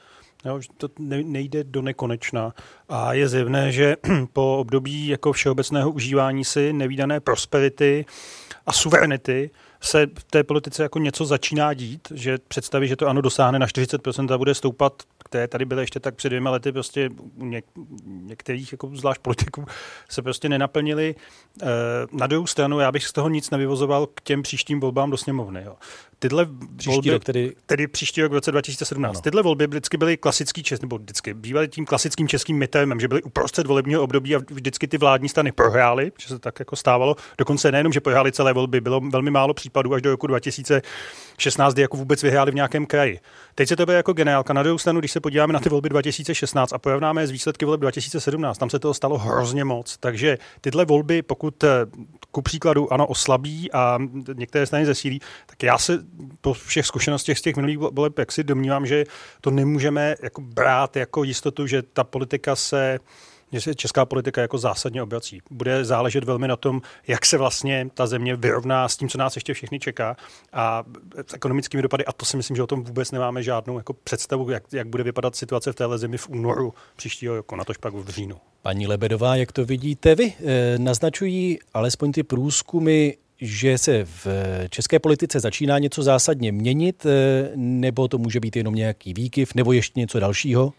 [0.45, 2.53] Jo, to nejde do nekonečna.
[2.89, 3.95] A je zjevné, že
[4.33, 8.05] po období jako všeobecného užívání si nevýdané prosperity
[8.65, 9.49] a suverenity
[9.81, 13.65] se v té politice jako něco začíná dít, že představí, že to ano dosáhne na
[13.65, 17.63] 40% a bude stoupat, které tady byly ještě tak před dvěma lety, prostě u něk-
[18.05, 19.65] některých jako zvlášť politiků
[20.09, 21.15] se prostě nenaplnili.
[21.61, 21.65] E,
[22.11, 25.63] na druhou stranu já bych z toho nic nevyvozoval k těm příštím volbám do sněmovny.
[25.65, 25.75] Jo
[26.21, 27.53] tyhle příští volby, rok tedy...
[27.65, 29.21] tedy příští rok v roce 2017, ano.
[29.21, 33.23] tyhle volby vždycky byly klasický český, nebo vždycky bývaly tím klasickým českým mitem, že byly
[33.23, 37.15] uprostřed volebního období a vždycky ty vládní strany prohrály, že se tak jako stávalo.
[37.37, 41.81] Dokonce nejenom, že prohrály celé volby, bylo velmi málo případů až do roku 2016, kdy
[41.81, 43.19] jako vůbec vyhráli v nějakém kraji.
[43.55, 44.53] Teď se to bude jako generálka.
[44.53, 47.81] Na druhou stranu, když se podíváme na ty volby 2016 a porovnáme z výsledky voleb
[47.81, 49.97] 2017, tam se toho stalo hrozně moc.
[49.97, 51.69] Takže tyhle volby, pokud eh,
[52.31, 53.97] ku příkladu ano oslabí a
[54.33, 55.99] některé strany zesílí, tak já se
[56.41, 59.03] po všech zkušenostech z těch minulých voleb jak si domnívám, že
[59.41, 62.99] to nemůžeme jako brát jako jistotu, že ta politika se
[63.51, 65.41] že se česká politika jako zásadně obrací.
[65.51, 69.35] Bude záležet velmi na tom, jak se vlastně ta země vyrovná s tím, co nás
[69.35, 70.15] ještě všechny čeká
[70.53, 70.83] a
[71.27, 72.05] s ekonomickými dopady.
[72.05, 75.03] A to si myslím, že o tom vůbec nemáme žádnou jako představu, jak, jak bude
[75.03, 78.37] vypadat situace v téhle zemi v únoru příštího roku, na tož pak v říjnu.
[78.61, 80.33] Paní Lebedová, jak to vidíte vy?
[80.45, 83.11] E, naznačují alespoň ty průzkumy
[83.41, 84.27] že se v
[84.69, 89.73] české politice začíná něco zásadně měnit, e, nebo to může být jenom nějaký výkyv, nebo
[89.73, 90.73] ještě něco dalšího?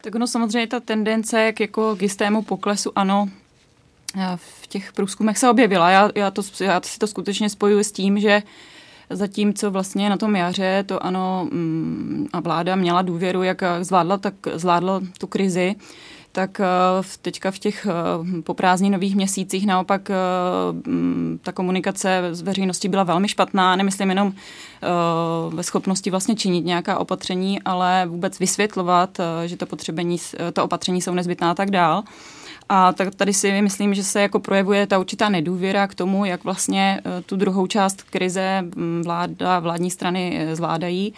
[0.00, 3.28] Tak ono samozřejmě ta tendence jak jako k jistému poklesu, ano,
[4.36, 5.90] v těch průzkumech se objevila.
[5.90, 8.42] Já, já, to, já si to skutečně spojuji s tím, že
[9.10, 14.34] zatímco vlastně na tom jaře to ano mm, a vláda měla důvěru, jak zvládla, tak
[14.54, 15.74] zvládla tu krizi,
[16.36, 16.66] tak eh,
[17.22, 20.14] teďka v těch eh, poprázdninových měsících naopak eh,
[20.86, 24.32] mm, ta komunikace s veřejností byla velmi špatná, nemyslím jenom
[25.48, 30.16] ve schopnosti vlastně činit nějaká opatření, ale vůbec vysvětlovat, že to, potřebení,
[30.52, 32.02] to opatření jsou nezbytná a tak dál.
[32.68, 36.44] A tak tady si myslím, že se jako projevuje ta určitá nedůvěra k tomu, jak
[36.44, 38.64] vlastně tu druhou část krize
[39.02, 41.14] vláda, vládní strany zvládají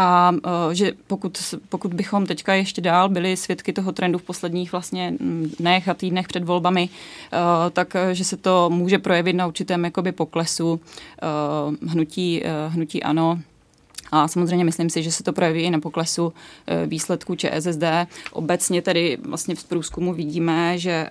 [0.00, 0.32] a
[0.72, 5.14] že pokud, pokud bychom teďka ještě dál byli svědky toho trendu v posledních vlastně
[5.58, 6.88] dnech a týdnech před volbami,
[7.72, 10.80] tak že se to může projevit na určitém jakoby poklesu
[11.86, 13.38] hnutí, hnutí ano
[14.12, 16.32] a samozřejmě myslím si, že se to projeví i na poklesu
[16.66, 17.84] e, výsledků ČSSD.
[18.32, 21.08] Obecně tedy vlastně v průzkumu vidíme, že e,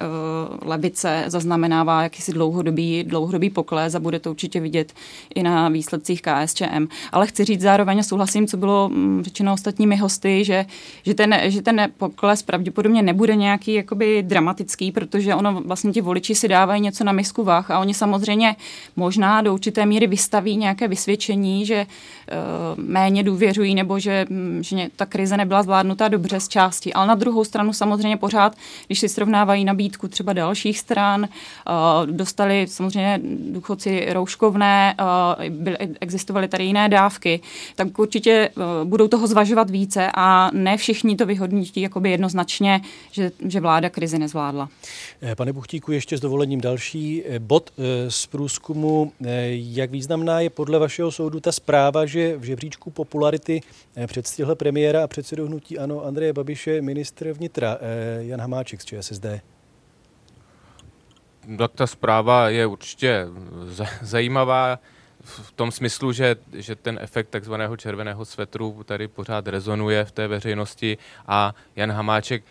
[0.61, 4.93] levice zaznamenává jakýsi dlouhodobý, dlouhodobý pokles a bude to určitě vidět
[5.35, 6.87] i na výsledcích KSČM.
[7.11, 10.65] Ale chci říct zároveň, souhlasím, co bylo mm, řečeno ostatními hosty, že,
[11.03, 16.35] že, ten, že ten pokles pravděpodobně nebude nějaký jakoby dramatický, protože ono vlastně ti voliči
[16.35, 18.55] si dávají něco na misku vah a oni samozřejmě
[18.95, 24.87] možná do určité míry vystaví nějaké vysvědčení, že uh, méně důvěřují nebo že, mm, že
[24.95, 26.93] ta krize nebyla zvládnutá dobře z části.
[26.93, 28.55] Ale na druhou stranu samozřejmě pořád,
[28.87, 33.19] když si srovnávají nabídku třeba dalších stran, uh, dostali samozřejmě
[33.51, 34.95] důchodci rouškovné,
[35.49, 37.41] byly, existovaly tady jiné dávky,
[37.75, 43.31] tak určitě uh, budou toho zvažovat více a ne všichni to vyhodnotí jakoby jednoznačně, že,
[43.47, 44.69] že vláda krizi nezvládla.
[45.21, 49.11] Eh, pane Buchtíku, ještě s dovolením další eh, bod eh, z průzkumu.
[49.51, 53.61] Jak významná je podle vašeho soudu ta zpráva, že v žebříčku žebříčku popularity
[53.95, 58.85] eh, předstihl premiéra a předsedu hnutí ANO Andreje Babiše ministr vnitra eh, Jan Hamáček z
[58.85, 59.25] ČSSD.
[61.57, 63.27] Tak ta zpráva je určitě
[64.01, 64.79] zajímavá
[65.23, 70.27] v tom smyslu, že, že ten efekt takzvaného červeného svetru tady pořád rezonuje v té
[70.27, 72.43] veřejnosti a Jan Hamáček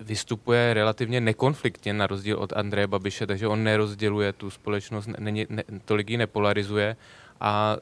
[0.00, 5.62] vystupuje relativně nekonfliktně na rozdíl od Andreje Babiše, takže on nerozděluje tu společnost, není, ne,
[5.84, 6.96] tolik ji nepolarizuje
[7.40, 7.76] a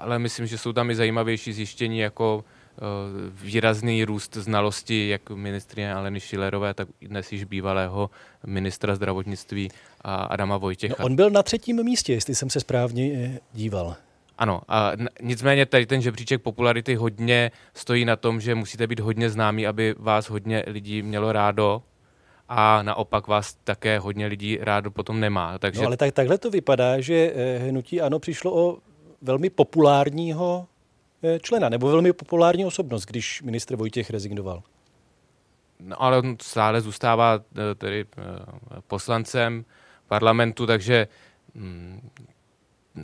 [0.00, 2.80] ale myslím, že jsou tam i zajímavější zjištění jako eh,
[3.42, 8.10] výrazný růst znalosti jak ministrině Aleny Šilerové, tak dnes již bývalého
[8.46, 9.70] ministra zdravotnictví
[10.04, 10.96] Adama Vojtěcha.
[10.98, 13.96] No, on byl na třetím místě, jestli jsem se správně eh, díval.
[14.38, 19.30] Ano, a nicméně tady ten žebříček popularity hodně stojí na tom, že musíte být hodně
[19.30, 21.82] známý, aby vás hodně lidí mělo rádo
[22.48, 25.58] a naopak vás také hodně lidí rádo potom nemá.
[25.58, 25.80] Takže...
[25.80, 28.78] No ale tak, takhle to vypadá, že eh, hnutí ano přišlo o
[29.22, 30.66] velmi populárního
[31.22, 34.62] eh, člena, nebo velmi populární osobnost, když ministr Vojtěch rezignoval.
[35.80, 38.22] No, ale on stále zůstává eh, tedy eh,
[38.86, 39.64] poslancem
[40.08, 41.08] parlamentu, takže
[41.54, 42.10] mm,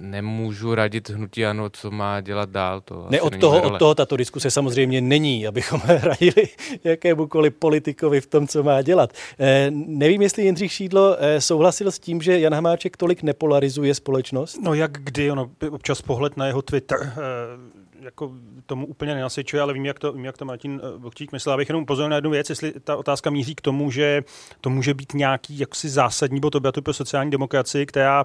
[0.01, 2.81] nemůžu radit hnutí ano, co má dělat dál.
[2.81, 6.49] To ne, od toho, od toho tato diskuse samozřejmě není, abychom radili
[6.85, 9.13] jakémukoliv politikovi v tom, co má dělat.
[9.39, 14.59] Eh, nevím, jestli Jindřich Šídlo eh, souhlasil s tím, že Jan Hamáček tolik nepolarizuje společnost?
[14.63, 17.17] No jak kdy, ono, občas pohled na jeho Twitter eh,
[18.07, 18.33] jako
[18.67, 21.55] tomu úplně nenasvědčuje, ale vím, jak to, vím, jak to Martin Bochtík myslel.
[21.55, 24.23] Abych jenom upozornil na jednu věc, jestli ta otázka míří k tomu, že
[24.61, 28.25] to může být nějaký jaksi zásadní bod obratu pro sociální demokracii, která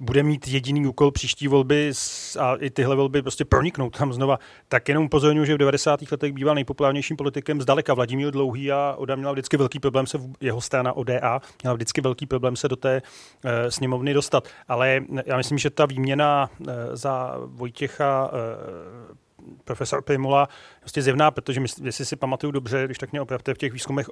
[0.00, 1.92] bude mít jediný úkol příští volby
[2.38, 6.00] a i tyhle volby prostě proniknout tam znova, tak jenom upozorňuji, že v 90.
[6.10, 10.60] letech býval nejpopulárnějším politikem zdaleka Vladimír Dlouhý a Oda měla vždycky velký problém se, jeho
[10.60, 13.02] strana ODA, měla vždycky velký problém se do té
[13.44, 14.48] e, sněmovny dostat.
[14.68, 19.27] Ale já myslím, že ta výměna e, za Vojtěcha e,
[19.64, 20.48] profesor Primula
[20.80, 24.10] prostě zjevná, protože my, jestli si pamatuju dobře, když tak mě opravte, v těch výzkumech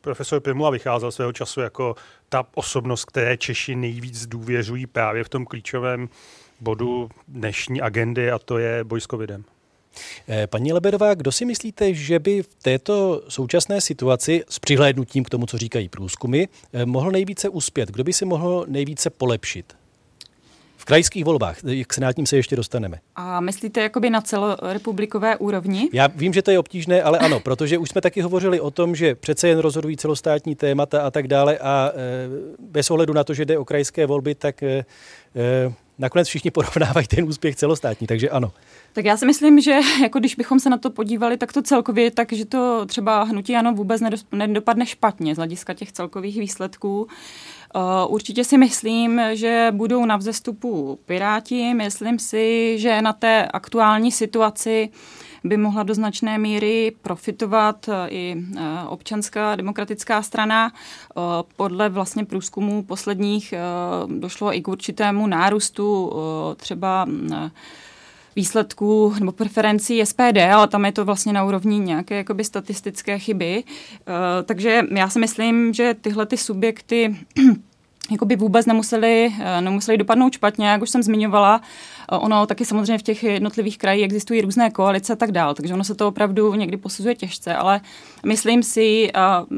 [0.00, 1.94] profesor Primula vycházel svého času jako
[2.28, 6.08] ta osobnost, které Češi nejvíc důvěřují právě v tom klíčovém
[6.60, 9.44] bodu dnešní agendy a to je boj s covidem.
[10.28, 15.30] Eh, paní Leberová, kdo si myslíte, že by v této současné situaci s přihlédnutím k
[15.30, 17.88] tomu, co říkají průzkumy, eh, mohl nejvíce uspět?
[17.90, 19.76] Kdo by si mohl nejvíce polepšit?
[20.88, 21.58] Krajských volbách.
[21.86, 22.98] K senátním se ještě dostaneme.
[23.16, 25.88] A myslíte jakoby na celorepublikové úrovni?
[25.92, 28.94] Já vím, že to je obtížné, ale ano, protože už jsme taky hovořili o tom,
[28.94, 31.98] že přece jen rozhodují celostátní témata a tak dále a e,
[32.58, 34.84] bez ohledu na to, že jde o krajské volby, tak e,
[35.36, 38.52] e, nakonec všichni porovnávají ten úspěch celostátní, takže ano.
[38.92, 42.10] Tak já si myslím, že jako když bychom se na to podívali, tak to celkově,
[42.10, 47.08] takže to třeba hnutí ano vůbec nedopadne špatně z hlediska těch celkových výsledků.
[47.74, 51.74] Eh, určitě si myslím, že budou na vzestupu Piráti.
[51.74, 54.88] Myslím si, že na té aktuální situaci
[55.44, 60.72] by mohla do značné míry profitovat eh, i eh, občanská demokratická strana.
[61.56, 63.54] Podle vlastně průzkumů posledních
[64.06, 66.12] došlo i k určitému nárůstu
[66.56, 67.06] třeba
[68.36, 73.64] výsledků nebo preferencí SPD, ale tam je to vlastně na úrovni nějaké jakoby statistické chyby.
[74.44, 77.16] Takže já si myslím, že tyhle ty subjekty
[78.10, 81.60] jakoby vůbec nemuseli, nemuseli dopadnout špatně, jak už jsem zmiňovala.
[82.10, 85.84] Ono taky samozřejmě v těch jednotlivých krajích existují různé koalice a tak dál, takže ono
[85.84, 87.80] se to opravdu někdy posuzuje těžce, ale
[88.26, 89.10] myslím si,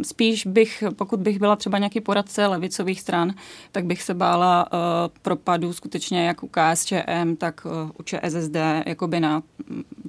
[0.02, 3.34] spíš bych, pokud bych byla třeba nějaký poradce levicových stran,
[3.72, 4.78] tak bych se bála uh,
[5.22, 9.42] propadu skutečně jak u KSČM, tak uh, u ČSSD, jakoby na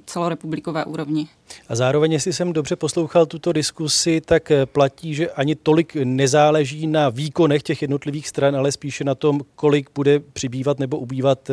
[0.06, 1.28] celorepublikové úrovni.
[1.68, 6.86] A zároveň, jestli jsem dobře poslouchal tuto diskusi, tak eh, platí, že ani tolik nezáleží
[6.86, 11.50] na výkonech těch jednotlivých stran, ale spíše na tom, kolik bude přibývat nebo ubývat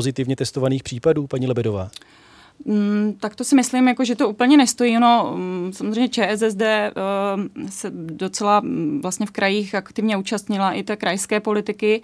[0.00, 1.90] pozitivně testovaných případů, paní Lebedová?
[2.64, 4.98] Mm, tak to si myslím, jako, že to úplně nestojí.
[4.98, 10.96] No, mm, samozřejmě ČSSD uh, se docela mm, vlastně v krajích aktivně účastnila i té
[10.96, 12.02] krajské politiky.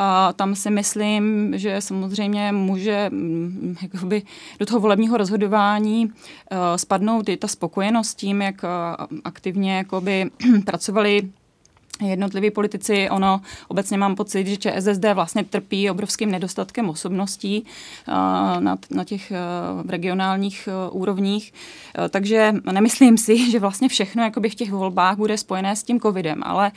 [0.00, 3.10] A tam si myslím, že samozřejmě může
[3.82, 4.22] jakoby,
[4.58, 6.12] do toho volebního rozhodování uh,
[6.76, 10.30] spadnout i ta spokojenost tím, jak uh, aktivně jakoby,
[10.64, 11.30] pracovali
[12.06, 17.64] jednotliví politici, ono obecně mám pocit, že ČSSD vlastně trpí obrovským nedostatkem osobností
[18.08, 18.14] uh,
[18.60, 21.52] na, na těch uh, regionálních uh, úrovních.
[22.10, 26.42] Takže nemyslím si, že vlastně všechno jakoby v těch volbách bude spojené s tím covidem,
[26.42, 26.72] ale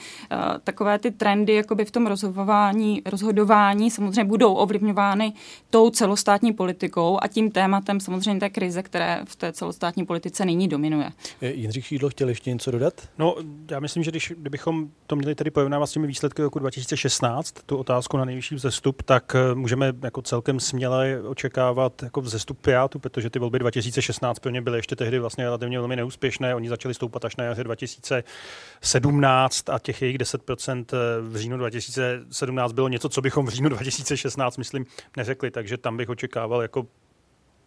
[0.63, 5.33] takové ty trendy jakoby v tom rozhodování, rozhodování samozřejmě budou ovlivňovány
[5.69, 10.67] tou celostátní politikou a tím tématem samozřejmě té krize, které v té celostátní politice nyní
[10.67, 11.11] dominuje.
[11.41, 12.93] Jindřich Šídlo chtěl ještě něco dodat?
[13.17, 13.35] No,
[13.71, 17.77] já myslím, že když, kdybychom to měli tady porovnávat s těmi výsledky roku 2016, tu
[17.77, 23.29] otázku na nejvyšší vzestup, tak eh, můžeme jako celkem směle očekávat jako vzestup Pirátů, protože
[23.29, 26.55] ty volby 2016 plně byly ještě tehdy vlastně relativně velmi neúspěšné.
[26.55, 32.71] Oni začali stoupat až na jaře 2017 a těch jejich 10% eh, v říjnu 2017
[32.71, 34.85] bylo něco, co bychom v říjnu 2016, myslím,
[35.17, 36.87] neřekli, takže tam bych očekával jako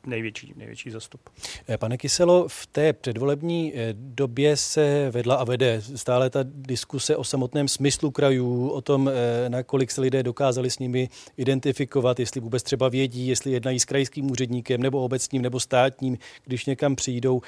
[0.07, 1.21] největší, největší zastup.
[1.69, 7.17] Eh, pane Kyselo, v té předvolební eh, době se vedla a vede stále ta diskuse
[7.17, 12.21] o samotném smyslu krajů, o tom, eh, na kolik se lidé dokázali s nimi identifikovat,
[12.21, 16.97] jestli vůbec třeba vědí, jestli jednají s krajským úředníkem nebo obecním nebo státním, když někam
[16.97, 17.43] přijdou.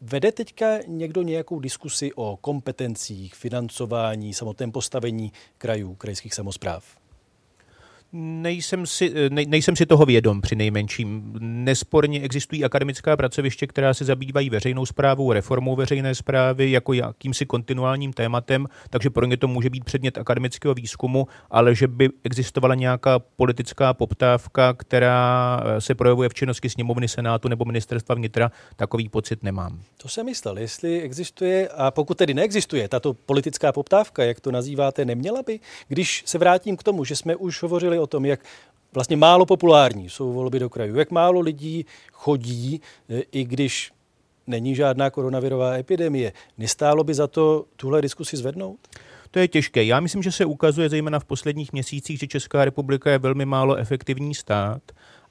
[0.00, 7.03] Vede teďka někdo nějakou diskusi o kompetencích, financování, samotném postavení krajů, krajských samozpráv?
[8.16, 11.32] Nejsem si, ne, nejsem si toho vědom při nejmenším.
[11.40, 18.12] Nesporně existují akademická pracoviště, která se zabývají veřejnou zprávou, reformou veřejné zprávy jako jakýmsi kontinuálním
[18.12, 23.18] tématem, takže pro ně to může být předmět akademického výzkumu, ale že by existovala nějaká
[23.18, 29.80] politická poptávka, která se projevuje v činnosti sněmovny, senátu nebo ministerstva vnitra, takový pocit nemám.
[29.96, 35.04] To jsem myslel, jestli existuje, a pokud tedy neexistuje tato politická poptávka, jak to nazýváte,
[35.04, 38.40] neměla by, když se vrátím k tomu, že jsme už hovořili o tom, jak
[38.94, 43.92] vlastně málo populární jsou volby do krajů, jak málo lidí chodí, e, i když
[44.46, 46.32] není žádná koronavirová epidemie.
[46.58, 48.78] Nestálo by za to tuhle diskusi zvednout?
[49.30, 49.84] To je těžké.
[49.84, 53.76] Já myslím, že se ukazuje zejména v posledních měsících, že Česká republika je velmi málo
[53.76, 54.82] efektivní stát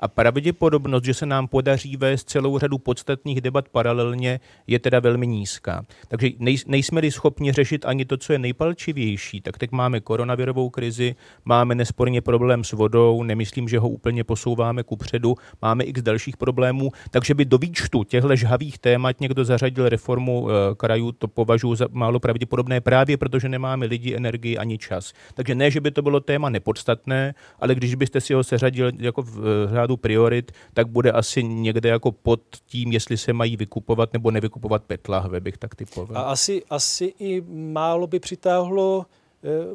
[0.04, 5.28] a pravděpodobnost, že se nám podaří vést celou řadu podstatných debat paralelně, je teda velmi
[5.28, 5.86] nízká.
[6.08, 11.16] Takže nej, nejsme-li schopni řešit ani to, co je nejpalčivější, tak teď máme koronavirovou krizi,
[11.46, 16.38] máme nesporně problém s vodou, nemyslím, že ho úplně posouváme ku předu, máme x dalších
[16.38, 21.76] problémů, takže by do výčtu těchto žhavých témat někdo zařadil reformu e, krajů, to považuji
[21.76, 25.13] za málo pravděpodobné právě protože nemáme lidi, energii ani čas.
[25.34, 29.22] Takže ne, že by to bylo téma nepodstatné, ale když byste si ho seřadil jako
[29.22, 34.14] v eh, řádu priorit, tak bude asi někde jako pod tím, jestli se mají vykupovat
[34.14, 36.18] nebo nevykupovat petlahve, bych tak typoval.
[36.18, 39.06] A asi, asi i málo by přitáhlo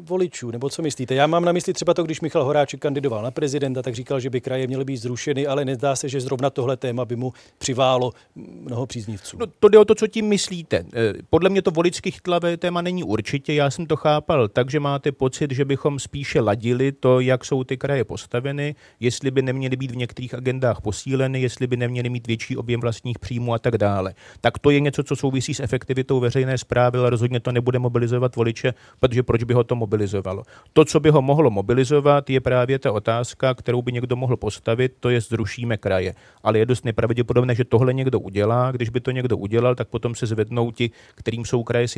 [0.00, 1.14] voličů, nebo co myslíte?
[1.14, 4.30] Já mám na mysli třeba to, když Michal Horáček kandidoval na prezidenta, tak říkal, že
[4.30, 8.12] by kraje měly být zrušeny, ale nezdá se, že zrovna tohle téma by mu přiválo
[8.34, 9.36] mnoho příznivců.
[9.40, 10.84] No, to jde o to, co tím myslíte.
[10.94, 13.54] Eh, podle mě to voličsky chytlavé téma není určitě.
[13.54, 17.64] Já jsem to chápal tak, že máte pocit, že bychom spíše ladili to, jak jsou
[17.64, 22.26] ty kraje postaveny, jestli by neměly být v některých agendách posíleny, jestli by neměly mít
[22.26, 24.14] větší objem vlastních příjmů a tak dále.
[24.40, 28.36] Tak to je něco, co souvisí s efektivitou veřejné zprávy, ale rozhodně to nebude mobilizovat
[28.36, 30.42] voliče, protože proč by ho to mobilizovalo.
[30.72, 34.92] To, co by ho mohlo mobilizovat, je právě ta otázka, kterou by někdo mohl postavit,
[35.00, 36.14] to je zrušíme kraje.
[36.42, 38.72] Ale je dost nepravděpodobné, že tohle někdo udělá.
[38.72, 41.88] Když by to někdo udělal, tak potom se zvednou ti, kterým jsou kraje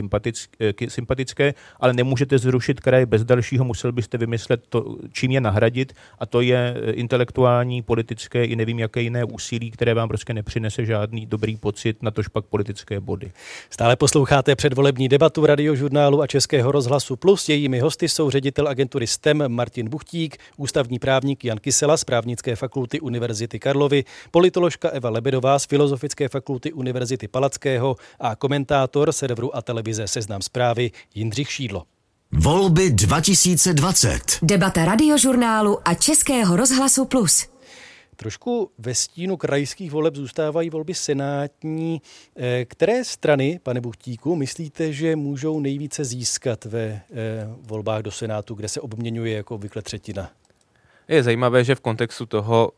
[0.88, 6.26] sympatické, ale nemůžete zrušit kraje bez dalšího, musel byste vymyslet, to, čím je nahradit, a
[6.26, 11.56] to je intelektuální, politické i nevím, jaké jiné úsilí, které vám prostě nepřinese žádný dobrý
[11.56, 13.30] pocit, na tož pak politické body.
[13.70, 17.48] Stále posloucháte předvolební debatu radiožurnálu a Českého rozhlasu Plus.
[17.50, 23.00] Jejími hosty jsou ředitel agentury STEM Martin Buchtík, ústavní právník Jan Kysela z právnické fakulty
[23.00, 30.08] Univerzity Karlovy, politoložka Eva Lebedová z Filozofické fakulty Univerzity Palackého a komentátor serveru a televize
[30.08, 31.84] Seznam zprávy Jindřich Šídlo.
[32.32, 34.18] Volby 2020.
[34.42, 37.46] Debata radiožurnálu a Českého rozhlasu Plus.
[38.16, 42.02] Trošku ve stínu krajských voleb zůstávají volby senátní.
[42.36, 47.02] Eh, které strany, pane Buchtíku, myslíte, že můžou nejvíce získat ve eh,
[47.60, 50.30] volbách do Senátu, kde se obměňuje jako obvykle třetina?
[51.08, 52.72] Je zajímavé, že v kontextu toho,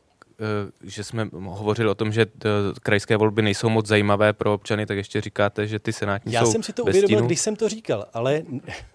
[0.83, 2.49] že jsme hovořili o tom, že eh,
[2.83, 6.51] krajské volby nejsou moc zajímavé pro občany, tak ještě říkáte, že ty senátní Já jsou
[6.51, 8.41] jsem si to uvědomil, když jsem to říkal, ale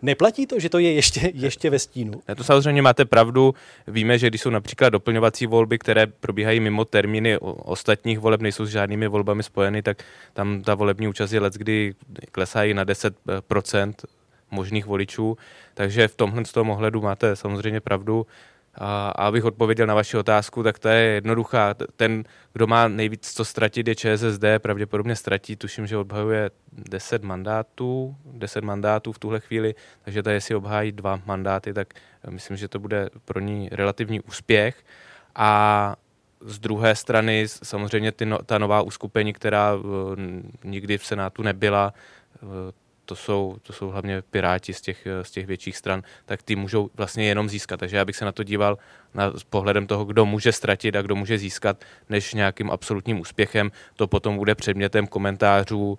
[0.03, 2.20] neplatí to, že to je ještě, ještě ve stínu.
[2.28, 3.55] Ne, to samozřejmě máte pravdu.
[3.86, 8.70] Víme, že když jsou například doplňovací volby, které probíhají mimo termíny ostatních voleb, nejsou s
[8.70, 11.94] žádnými volbami spojeny, tak tam ta volební účast je let, kdy
[12.32, 13.92] klesají na 10%
[14.51, 15.36] možných voličů.
[15.74, 18.26] Takže v tomhle z toho ohledu máte samozřejmě pravdu.
[18.78, 21.74] A, abych odpověděl na vaši otázku, tak to je jednoduchá.
[21.96, 28.16] Ten, kdo má nejvíc co ztratit, je ČSSD, pravděpodobně ztratí, tuším, že obhajuje 10 mandátů,
[28.24, 31.94] 10 mandátů v tuhle chvíli, takže tady si obhájí dva mandáty, tak
[32.30, 34.84] myslím, že to bude pro ní relativní úspěch.
[35.34, 35.96] A
[36.40, 39.82] z druhé strany samozřejmě ty no, ta nová uskupení, která uh,
[40.64, 41.94] nikdy v Senátu nebyla,
[42.42, 42.48] uh,
[43.09, 46.90] to jsou, to jsou hlavně piráti z těch, z těch větších stran, tak ty můžou
[46.94, 47.80] vlastně jenom získat.
[47.80, 48.78] Takže já bych se na to díval
[49.14, 53.72] na, s pohledem toho, kdo může ztratit a kdo může získat, než nějakým absolutním úspěchem.
[53.96, 55.96] To potom bude předmětem komentářů uh,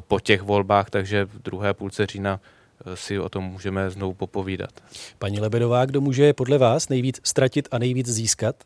[0.00, 4.70] po těch volbách, takže v druhé půlce října eh, si o tom můžeme znovu popovídat.
[5.18, 8.56] Paní Lebedová, kdo může podle vás nejvíc ztratit a nejvíc získat?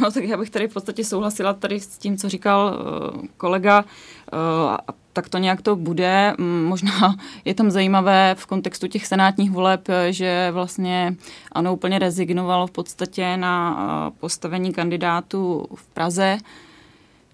[0.00, 2.78] No tak já bych tady v podstatě souhlasila tady s tím, co říkal
[3.14, 3.84] uh, kolega.
[4.32, 4.76] Uh,
[5.12, 6.34] tak to nějak to bude.
[6.64, 11.16] Možná je tam zajímavé v kontextu těch senátních voleb, že vlastně
[11.52, 16.38] ano úplně rezignovalo v podstatě na uh, postavení kandidátů v Praze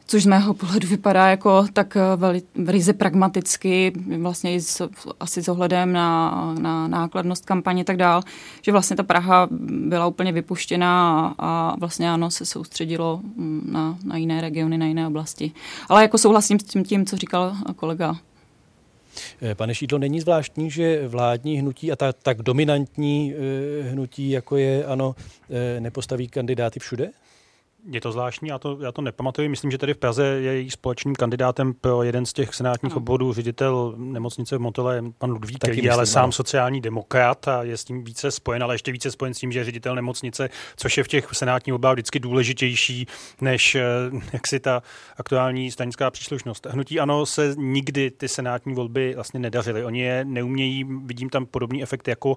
[0.06, 4.88] což z mého pohledu vypadá jako tak eh, veli, velice pragmaticky, vlastně i s,
[5.20, 8.22] asi s ohledem na, na nákladnost kampaně tak dál,
[8.62, 13.98] že vlastně ta Praha byla úplně vypuštěná a, a vlastně ano, se soustředilo mm, na,
[14.04, 15.52] na jiné regiony, na jiné oblasti.
[15.88, 18.16] Ale jako souhlasím s tím, tím co říkal kolega.
[19.42, 24.56] Eh, pane Šídlo, není zvláštní, že vládní hnutí a ta, tak dominantní e, hnutí, jako
[24.56, 25.14] je ano,
[25.80, 27.10] nepostaví kandidáty všude?
[27.90, 29.48] Je to zvláštní, já to, já to nepamatuji.
[29.48, 33.32] Myslím, že tady v Praze je její společným kandidátem pro jeden z těch senátních obvodů
[33.32, 37.84] ředitel nemocnice v Motole, pan Ludvík, který je ale sám sociální demokrat a je s
[37.84, 41.04] tím více spojen, ale ještě více spojen s tím, že je ředitel nemocnice, což je
[41.04, 43.06] v těch senátních obách vždycky důležitější
[43.40, 43.82] než eh,
[44.32, 44.82] jak si ta
[45.16, 46.66] aktuální stanická příslušnost.
[46.70, 49.84] Hnutí ano se nikdy ty senátní volby vlastně nedařily.
[49.84, 52.36] Oni je neumějí, vidím tam podobný efekt, jako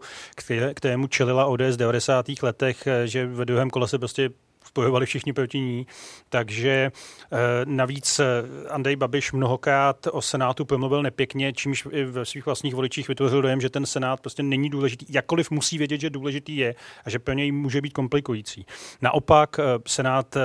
[0.73, 2.25] kterému čelila ODS v 90.
[2.43, 4.29] letech, eh, že ve druhém kole se prostě
[4.69, 5.87] spojovali všichni proti ní.
[6.29, 6.91] Takže
[7.31, 8.25] eh, navíc eh,
[8.69, 13.69] Andrej Babiš mnohokrát o Senátu promluvil nepěkně, čímž ve svých vlastních voličích vytvořil dojem, že
[13.69, 17.51] ten Senát prostě není důležitý, jakkoliv musí vědět, že důležitý je a že pro něj
[17.51, 18.65] může být komplikující.
[19.01, 20.37] Naopak eh, Senát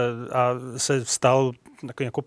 [0.76, 1.52] se stal
[2.00, 2.22] jako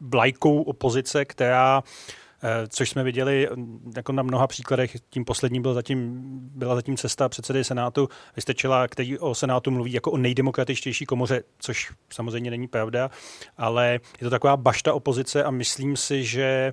[0.00, 2.23] vlajkou opozice, která Eh,
[2.68, 4.96] což jsme viděli mm, jako na mnoha příkladech.
[5.10, 6.20] Tím posledním byl zatím,
[6.54, 11.92] byla zatím cesta předsedy Senátu Vystečila, který o Senátu mluví jako o nejdemokratičtější komoře, což
[12.12, 13.10] samozřejmě není pravda,
[13.56, 16.72] ale je to taková bašta opozice a myslím si, že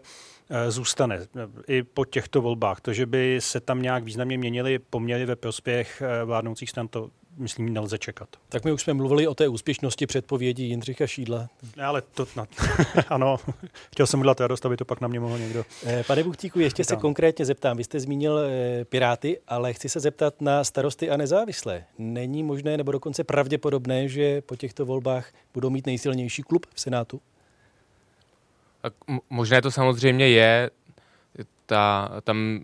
[0.50, 2.82] eh, zůstane eh, i po těchto volbách.
[2.82, 7.74] To, že by se tam nějak významně měnili poměry ve prospěch vládnoucích stran, to myslím,
[7.74, 8.30] nelze čekat.
[8.50, 11.50] Tak my už jsme mluvili o té úspěšnosti předpovědí Jindřicha Šídla.
[11.78, 12.48] Ne, ale to, na,
[13.08, 13.38] ano,
[13.92, 15.66] chtěl jsem udělat radost, aby to pak na mě mohl někdo.
[15.86, 17.78] Eh, pane Buchtíku, ještě se konkrétně zeptám.
[17.78, 21.84] Vy jste zmínil eh, Piráty, ale chci se zeptat na starosty a nezávislé.
[21.98, 27.22] Není možné nebo dokonce pravděpodobné, že po těchto volbách budou mít nejsilnější klub v Senátu?
[28.82, 28.94] Tak
[29.30, 30.70] možné to samozřejmě je
[31.72, 32.60] ta, tam,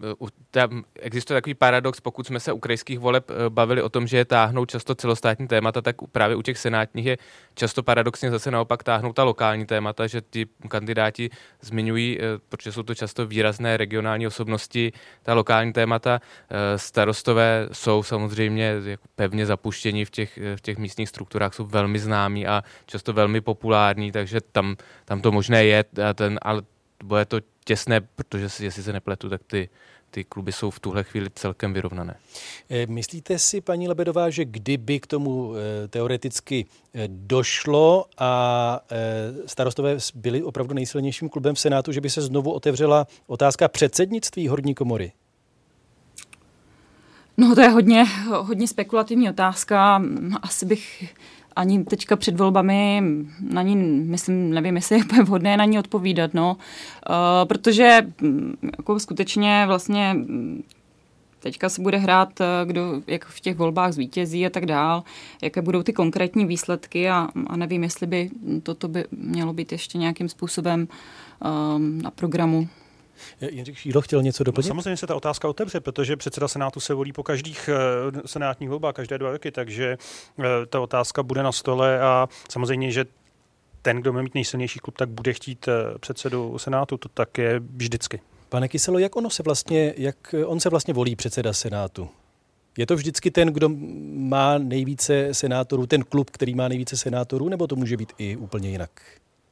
[0.52, 4.18] tam existuje takový paradox, pokud jsme se u krajských voleb eh, bavili o tom, že
[4.18, 7.18] je táhnou často celostátní témata, tak právě u těch senátních je
[7.56, 11.30] často paradoxně zase naopak táhnou ta lokální témata, že ti kandidáti
[11.62, 14.92] zmiňují, eh, protože jsou to často výrazné regionální osobnosti,
[15.24, 16.20] ta lokální témata.
[16.20, 18.76] Eh, starostové jsou samozřejmě
[19.16, 24.12] pevně zapuštění v těch, v těch místních strukturách, jsou velmi známí a často velmi populární,
[24.12, 25.84] takže tam, tam to možné je,
[26.16, 26.62] ten, ale
[27.04, 29.70] bude to těsné, protože si, jestli se nepletu, tak ty,
[30.12, 32.16] ty kluby jsou v tuhle chvíli celkem vyrovnané.
[32.70, 38.82] Eh, myslíte si, paní Lebedová, že kdyby k tomu eh, teoreticky eh, došlo a
[39.46, 44.76] starostové byli opravdu nejsilnějším klubem v Senátu, že by se znovu otevřela otázka předsednictví horní
[44.76, 45.12] komory?
[47.38, 50.04] No to je hodně, hodně spekulativní otázka.
[50.42, 51.14] Asi bych
[51.58, 53.04] ani teďka před volbami
[53.50, 56.58] na ní, myslím, nevím, jestli je vhodné na ní odpovídat, no.
[57.10, 60.64] Uh, protože mm, jako skutečně vlastně mm,
[61.40, 62.30] teďka se bude hrát,
[62.66, 65.04] kdo jak v těch volbách zvítězí a tak dál,
[65.42, 68.30] jaké budou ty konkrétní výsledky a, a nevím, jestli by
[68.64, 70.88] toto by mělo být ještě nějakým způsobem
[71.78, 72.68] um, na programu.
[73.42, 74.66] Jindřich Šílo chtěl něco doplnit?
[74.66, 77.70] No, samozřejmě se ta otázka otevře, protože předseda Senátu se volí po každých
[78.14, 79.98] uh, senátních volbách, každé dva roky, takže
[80.38, 83.06] uh, ta otázka bude na stole a samozřejmě, že
[83.82, 88.20] ten, kdo bude mít nejsilnější klub, tak bude chtít předsedu Senátu, to tak je vždycky.
[88.50, 92.10] Pane Kyselo, jak ono se vlastně, jak on se vlastně volí předseda Senátu?
[92.78, 93.70] Je to vždycky ten, kdo
[94.14, 98.70] má nejvíce senátorů, ten klub, který má nejvíce senátorů, nebo to může být i úplně
[98.70, 98.92] jinak?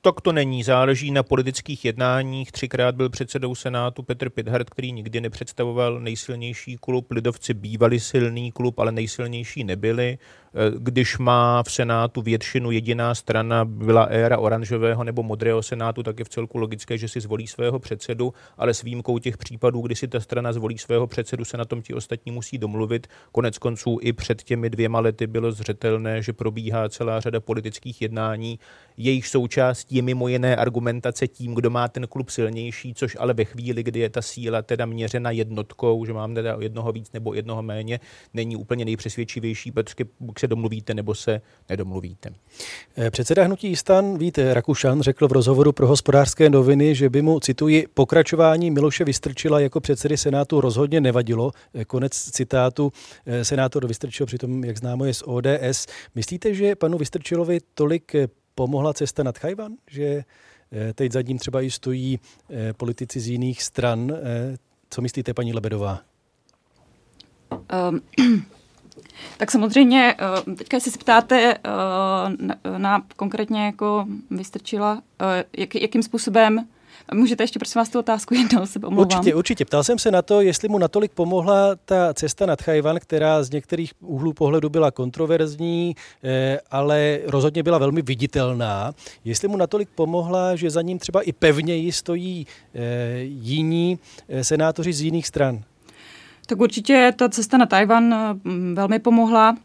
[0.06, 2.52] Tak to není, záleží na politických jednáních.
[2.52, 7.12] Třikrát byl předsedou Senátu Petr Pithart, který nikdy nepředstavoval nejsilnější klub.
[7.12, 10.18] Lidovci bývali silný klub, ale nejsilnější nebyli.
[10.58, 16.20] Eh, když má v Senátu většinu jediná strana, byla éra oranžového nebo modrého Senátu, tak
[16.20, 19.96] je v celku logické, že si zvolí svého předsedu, ale s výjimkou těch případů, kdy
[19.96, 23.08] si ta strana zvolí svého předsedu, se na tom ti ostatní musí domluvit.
[23.32, 28.60] Konec konců i před těmi dvěma lety bylo zřetelné, že probíhá celá řada politických jednání.
[28.98, 33.46] Jejich součástí je mimo jiné argumentace tím, kdo má ten klub silnější, což ale ve
[33.46, 37.64] chvíli, kdy je ta síla teda měřena jednotkou, že mám teda jednoho víc nebo jednoho
[37.64, 38.00] méně,
[38.34, 42.30] není úplně nejpřesvědčivější, protože se domluvíte nebo se nedomluvíte.
[42.98, 47.40] Eh, předseda hnutí stan Vít Rakušan řekl v rozhovoru pro hospodářské noviny, že by mu,
[47.40, 51.52] cituji, pokračování Miloše Vystrčila jako předsedy Senátu rozhodně nevadilo.
[51.74, 52.94] Eh, konec citátu.
[53.26, 55.88] Eh, senátor Vystrčil přitom, jak známo, je z ODS.
[56.16, 58.16] Myslíte, že panu Vystrčilovi tolik
[58.56, 59.74] pomohla cesta nad Chajvan?
[59.88, 60.24] Že
[60.94, 62.20] teď za ním třeba i stojí
[62.78, 64.12] politici z jiných stran.
[64.90, 66.02] Co myslíte, paní Lebedová?
[67.52, 68.02] Um,
[69.38, 71.70] tak samozřejmě, eh, teďka si ptáte eh,
[72.40, 76.68] na, na konkrétně jako vystrčila, eh, jak, jakým způsobem
[77.14, 79.00] Můžete ještě prosím vás tu otázku jednou se omlouvám.
[79.00, 79.66] Určitě, určitě.
[79.66, 83.50] Ptal jsem se na to, jestli mu natolik pomohla ta cesta nad Chajvan, která z
[83.50, 85.96] některých úhlů pohledu byla kontroverzní,
[86.72, 88.94] ale rozhodně byla velmi viditelná.
[89.26, 92.48] Jestli mu natolik pomohla, že za ním třeba i pevněji stojí
[93.22, 94.00] jiní
[94.42, 95.64] senátoři z jiných stran.
[96.46, 98.36] Tak určitě ta cesta na Tajvan eh,
[98.74, 99.56] velmi pomohla.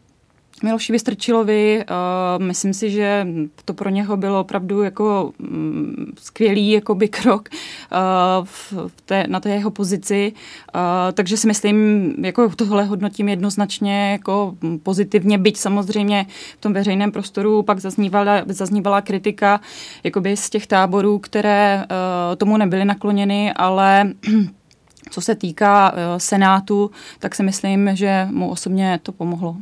[0.63, 3.27] Miloši Vystrčilovi, uh, myslím si, že
[3.65, 9.49] to pro něho bylo opravdu jako um, skvělý jakoby krok uh, v té, na té
[9.49, 10.33] jeho pozici,
[10.75, 10.81] uh,
[11.13, 16.25] takže si myslím, jako tohle hodnotím jednoznačně jako pozitivně, byť samozřejmě
[16.57, 19.61] v tom veřejném prostoru pak zaznívala, zaznívala kritika
[20.03, 24.13] jakoby z těch táborů, které uh, tomu nebyly nakloněny, ale
[25.09, 29.57] co se týká eh, Senátu, tak si myslím, že mu osobně to pomohlo.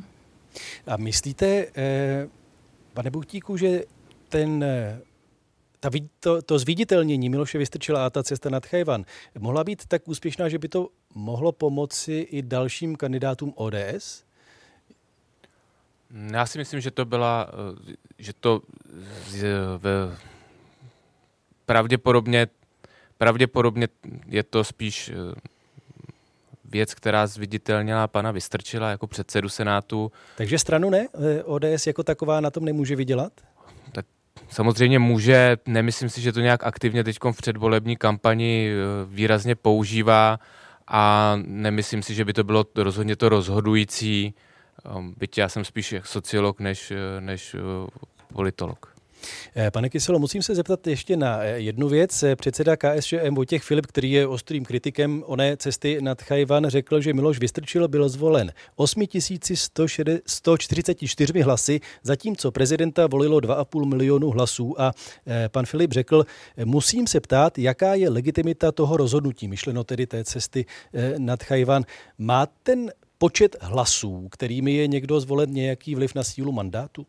[0.87, 2.27] A myslíte, eh,
[2.93, 3.83] pane Buchtíku, že
[4.29, 5.01] ten eh,
[5.79, 9.05] ta, to, to zviditelnění Miloše Vystrčila a ta cesta nad Chajvan
[9.39, 14.23] mohla být tak úspěšná, že by to mohlo pomoci i dalším kandidátům ODS?
[16.33, 17.51] Já si myslím, že to byla,
[18.17, 18.61] že to
[19.77, 20.17] v,
[21.65, 22.47] pravděpodobně
[23.19, 23.87] Pravděpodobně
[24.27, 25.39] je to spíš eh,
[26.65, 30.11] věc, která zviditelnila pana Vystrčila jako předsedu Senátu.
[30.37, 31.07] Takže stranu ne?
[31.13, 33.33] Eh, ODS jako taková na tom nemůže vydělat?
[33.91, 34.05] Tak
[34.49, 40.39] samozřejmě může, nemyslím si, že to nějak aktivně teď v předvolební kampani eh, výrazně používá
[40.87, 44.33] a nemyslím si, že by to bylo rozhodně to rozhodující,
[45.17, 47.55] byť já jsem spíš sociolog než, než
[48.33, 48.88] politolog.
[49.55, 52.23] Eh, pane Kyselo, musím se zeptat ještě na eh, jednu věc.
[52.23, 57.13] Eh, předseda KSČM Vojtěch Filip, který je ostrým kritikem oné cesty nad Chajvan, řekl, že
[57.13, 64.91] Miloš Vystrčil byl zvolen 8144 hlasy, zatímco prezidenta volilo 2,5 milionu hlasů a
[65.51, 66.25] pan Filip řekl,
[66.65, 70.65] musím se ptát, jaká je legitimita toho rozhodnutí, myšleno tedy té cesty
[71.17, 71.83] nad Chajvan.
[72.17, 77.05] Má ten počet hlasů, kterými je někdo zvolen nějaký vliv na sílu mandátu?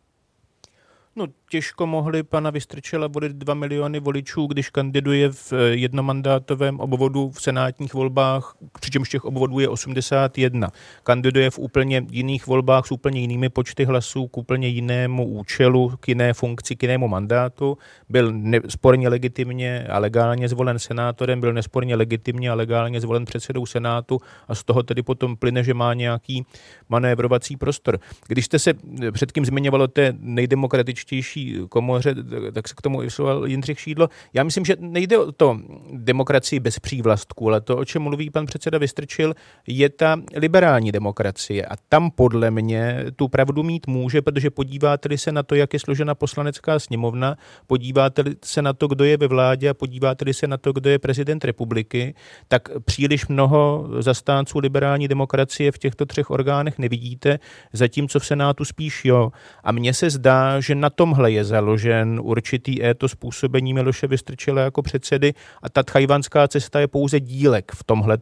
[1.21, 7.31] No, těžko mohli pana Vystrčela volit 2 miliony voličů, když kandiduje v eh, jednomandátovém obvodu
[7.31, 10.69] v senátních volbách, přičemž těch obvodů je 81.
[11.03, 16.09] Kandiduje v úplně jiných volbách s úplně jinými počty hlasů, k úplně jinému účelu, k
[16.09, 17.79] jiné funkci, k jinému mandátu.
[18.09, 24.19] Byl nesporně legitimně a legálně zvolen senátorem, byl nesporně legitimně a legálně zvolen předsedou senátu
[24.49, 26.47] a z toho tedy potom plyne, že má nějaký
[26.89, 28.01] manévrovací prostor.
[28.29, 28.75] Když jste se
[29.13, 32.15] předtím zmiňovalo té nejdemokratičtější nejdůležitější komoře,
[32.53, 34.09] tak se k tomu vysloval Jindřich Šídlo.
[34.35, 35.59] Já myslím, že nejde o to
[35.93, 39.35] demokracii bez přívlastků, ale to, o čem mluví pan předseda Vystrčil,
[39.67, 41.67] je ta liberální demokracie.
[41.67, 45.79] A tam podle mě tu pravdu mít může, protože podíváte se na to, jak je
[45.79, 47.37] složena poslanecká sněmovna,
[47.67, 50.99] podíváte se na to, kdo je ve vládě a podíváte se na to, kdo je
[50.99, 52.15] prezident republiky,
[52.49, 57.39] tak příliš mnoho zastánců liberální demokracie v těchto třech orgánech nevidíte,
[57.73, 59.33] zatímco v Senátu spíš jo.
[59.65, 64.83] A mně se zdá, že na tomhle je založen určitý éto způsobení Miloše Vystrčila jako
[64.83, 68.19] předsedy a ta tchajvanská cesta je pouze dílek v tomhle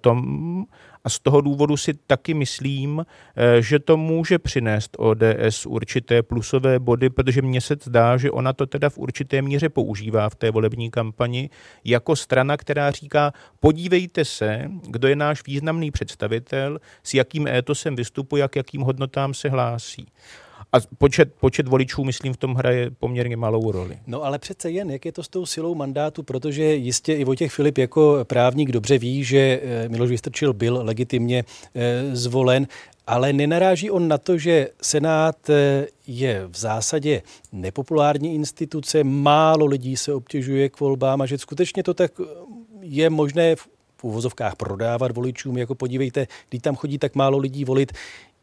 [1.04, 3.04] a z toho důvodu si taky myslím,
[3.36, 8.52] eh, že to může přinést ODS určité plusové body, protože mně se zdá, že ona
[8.52, 11.50] to teda v určité míře používá v té volební kampani
[11.84, 18.48] jako strana, která říká, podívejte se, kdo je náš významný představitel, s jakým étosem vystupuje,
[18.48, 20.06] k jakým hodnotám se hlásí.
[20.72, 23.98] A počet, počet voličů, myslím, v tom hraje poměrně malou roli.
[24.06, 27.52] No ale přece jen, jak je to s tou silou mandátu, protože jistě i Vojtěch
[27.52, 31.44] Filip jako právník dobře ví, že eh, Miloš Vystrčil byl legitimně
[31.74, 32.66] eh, zvolen,
[33.06, 39.96] ale nenaráží on na to, že Senát eh, je v zásadě nepopulární instituce, málo lidí
[39.96, 42.12] se obtěžuje k volbám a že skutečně to tak
[42.80, 43.56] je možné
[43.96, 47.92] v uvozovkách prodávat voličům, jako podívejte, když tam chodí tak málo lidí volit,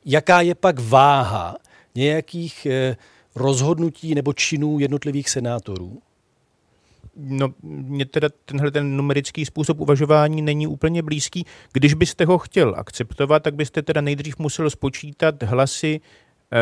[0.06, 1.56] jaká je pak váha
[1.96, 2.98] nějakých eh,
[3.36, 6.02] rozhodnutí nebo činů jednotlivých senátorů?
[7.18, 11.46] No, mně teda tenhle ten numerický způsob uvažování není úplně blízký.
[11.74, 16.02] Když byste ho chtěl akceptovat, tak byste teda nejdřív musel spočítat hlasy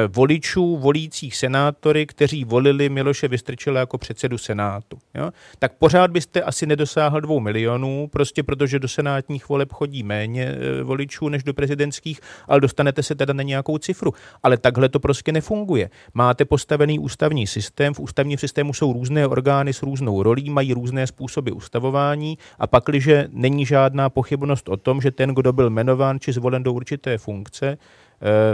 [0.07, 4.97] voličů volících senátory, kteří volili Miloše Vystrčila jako předsedu Senátu.
[5.15, 5.31] Jo?
[5.59, 10.83] Tak pořád byste asi nedosáhl dvou milionů, prostě protože do senátních voleb chodí méně eh,
[10.83, 14.13] voličů než do prezidentských, ale dostanete se teda na nějakou cifru.
[14.43, 15.89] Ale takhle to prostě nefunguje.
[16.13, 21.07] Máte postavený ústavní systém, v ústavním systému jsou různé orgány s různou rolí, mají různé
[21.07, 26.33] způsoby ustavování a pakliže není žádná pochybnost o tom, že ten, kdo byl jmenován či
[26.33, 27.77] zvolen do určité funkce, Eh,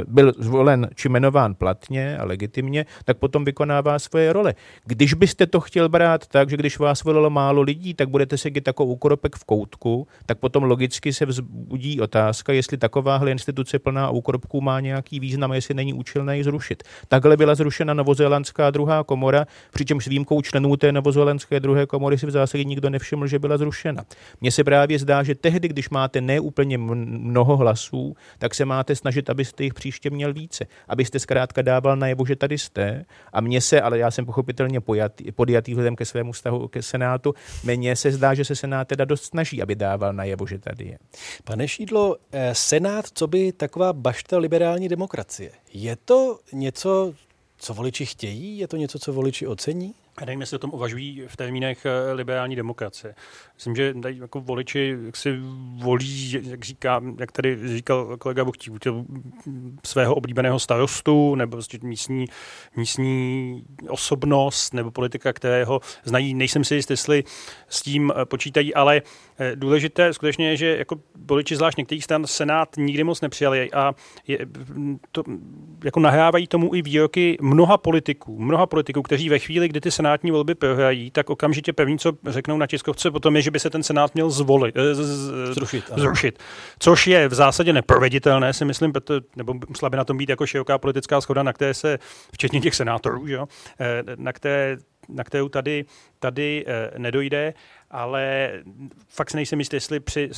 [0.07, 4.53] byl zvolen či jmenován platně a legitimně, tak potom vykonává svoje role.
[4.85, 8.67] Když byste to chtěl brát tak, že když vás volilo málo lidí, tak budete sedět
[8.67, 14.61] jako úkoropek v koutku, tak potom logicky se vzbudí otázka, jestli takováhle instituce plná úkoropků
[14.61, 16.83] má nějaký význam jestli není účelné ji zrušit.
[17.07, 22.25] Takhle byla zrušena novozélandská druhá komora, přičemž s výjimkou členů té novozélandské druhé komory si
[22.25, 24.03] v zásadě nikdo nevšiml, že byla zrušena.
[24.41, 29.29] Mně se právě zdá, že tehdy, když máte neúplně mnoho hlasů, tak se máte snažit,
[29.29, 30.67] abyste abyste jich příště měl více.
[30.87, 33.05] Abyste zkrátka dával najevo, že tady jste.
[33.33, 37.33] A mně se, ale já jsem pochopitelně pojatý, podjatý vzhledem ke svému vztahu ke Senátu,
[37.63, 40.97] mně se zdá, že se Senát teda dost snaží, aby dával najevo, že tady je.
[41.43, 45.51] Pane Šídlo, eh, Senát, co by taková bašta liberální demokracie?
[45.73, 47.13] Je to něco,
[47.57, 48.57] co voliči chtějí?
[48.57, 49.93] Je to něco, co voliči ocení?
[50.19, 53.15] Já nevím, jestli o tom uvažují v termínech eh, liberální demokracie.
[53.59, 55.39] Myslím, že tady jako voliči jak si
[55.83, 58.71] volí, jak, říká, jak tady říkal kolega Buchtí,
[59.85, 62.25] svého oblíbeného starostu nebo prostě místní,
[62.75, 66.33] místní osobnost nebo politika, kterého znají.
[66.33, 67.23] Nejsem si jist, jestli
[67.69, 69.01] s tím eh, počítají, ale
[69.39, 70.95] eh, důležité skutečně je, že jako
[71.27, 73.95] voliči zvlášť některých stran Senát nikdy moc nepřijali a
[74.27, 74.39] je,
[75.11, 75.23] to,
[75.83, 80.31] jako nahrávají tomu i výroky mnoha politiků, mnoha politiků, kteří ve chvíli, kdy ty senátní
[80.31, 83.83] volby prohrají, tak okamžitě první, co řeknou na tiskovce potom je, že by se ten
[83.83, 86.39] senát měl zvolit, eh, z, z, zrušit, zrušit.
[86.79, 88.93] Což je v zásadě neproveditelné, si myslím,
[89.35, 91.99] nebo musela by na tom být jako široká politická schoda, na které se,
[92.33, 93.47] včetně těch senátorů, že jo,
[93.79, 94.77] eh, na, které,
[95.09, 95.85] na kterou tady,
[96.19, 97.53] tady eh, nedojde,
[97.91, 98.51] ale
[99.07, 100.29] fakt si nejsem jistý, jestli při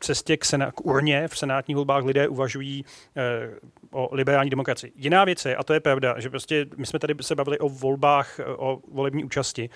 [0.00, 2.84] cestě k, sena- k urně v senátních volbách lidé uvažují
[3.16, 3.50] eh,
[3.90, 4.92] o liberální demokracii.
[4.96, 7.68] Jiná věc je, a to je pravda, že prostě my jsme tady se bavili o
[7.68, 9.70] volbách, o volební účasti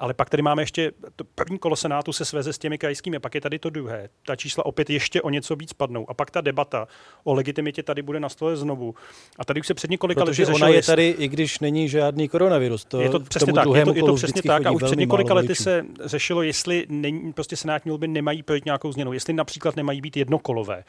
[0.00, 3.34] ale pak tady máme ještě to první kolo Senátu se sveze s těmi krajskými, pak
[3.34, 4.08] je tady to druhé.
[4.26, 6.10] Ta čísla opět ještě o něco víc padnou.
[6.10, 6.88] A pak ta debata
[7.24, 8.94] o legitimitě tady bude na stole znovu.
[9.38, 12.84] A tady už se před několika lety ona je tady, i když není žádný koronavirus.
[12.84, 14.66] To, je to přesně tak, je to, je to přesně tak.
[14.66, 18.92] A už před několika lety se řešilo, jestli není, prostě senátní volby nemají projít nějakou
[18.92, 20.84] změnu, jestli například nemají být jednokolové.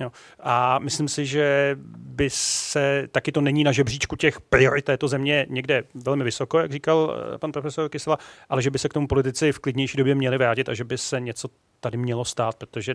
[0.00, 0.12] Jo.
[0.40, 5.46] A myslím si, že by se, taky to není na žebříčku těch priorit této země
[5.48, 8.18] někde velmi vysoko, jak říkal eh, pan profesor Kysela,
[8.48, 10.98] ale že by se k tomu politici v klidnější době měli vrátit a že by
[10.98, 11.48] se něco
[11.80, 12.94] tady mělo stát, protože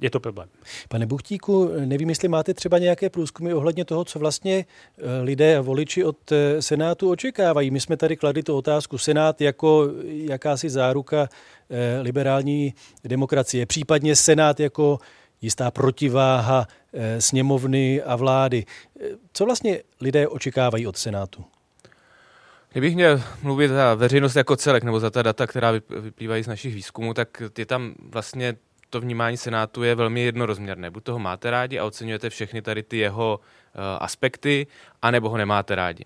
[0.00, 0.48] je to problém.
[0.88, 5.60] Pane Buchtíku, nevím, jestli máte třeba nějaké průzkumy ohledně toho, co vlastně eh, lidé a
[5.60, 7.70] voliči od eh, Senátu očekávají.
[7.70, 11.28] My jsme tady kladli tu otázku Senát jako jakási záruka
[12.02, 14.98] liberální demokracie, případně Senát jako
[15.42, 18.64] jistá protiváha eh, sněmovny a vlády.
[19.00, 21.44] Eh, co vlastně lidé očekávají od Senátu?
[22.72, 25.70] Kdybych měl mluvit za veřejnost jako celek, nebo za ta data, která
[26.00, 28.56] vyplývají z našich výzkumů, tak je tam vlastně
[28.92, 30.90] to vnímání Senátu je velmi jednorozměrné.
[30.90, 34.66] Buď toho máte rádi a oceňujete všechny tady ty jeho uh, aspekty,
[35.02, 36.04] anebo ho nemáte rádi.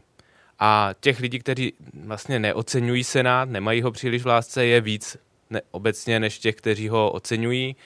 [0.59, 1.73] A těch lidí, kteří
[2.05, 5.17] vlastně neocenují Senát, nemají ho příliš v lásce, je víc
[5.51, 7.77] ne, obecně než těch, kteří ho oceňují.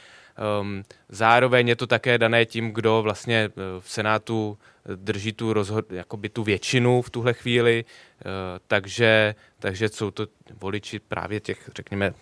[0.60, 4.58] Um, zároveň je to také dané tím, kdo vlastně eh, v Senátu
[4.96, 8.30] drží tu, rozhod, jakoby tu většinu v tuhle chvíli, uh,
[8.66, 10.26] takže, takže jsou to
[10.60, 12.14] voliči právě těch, řekněme,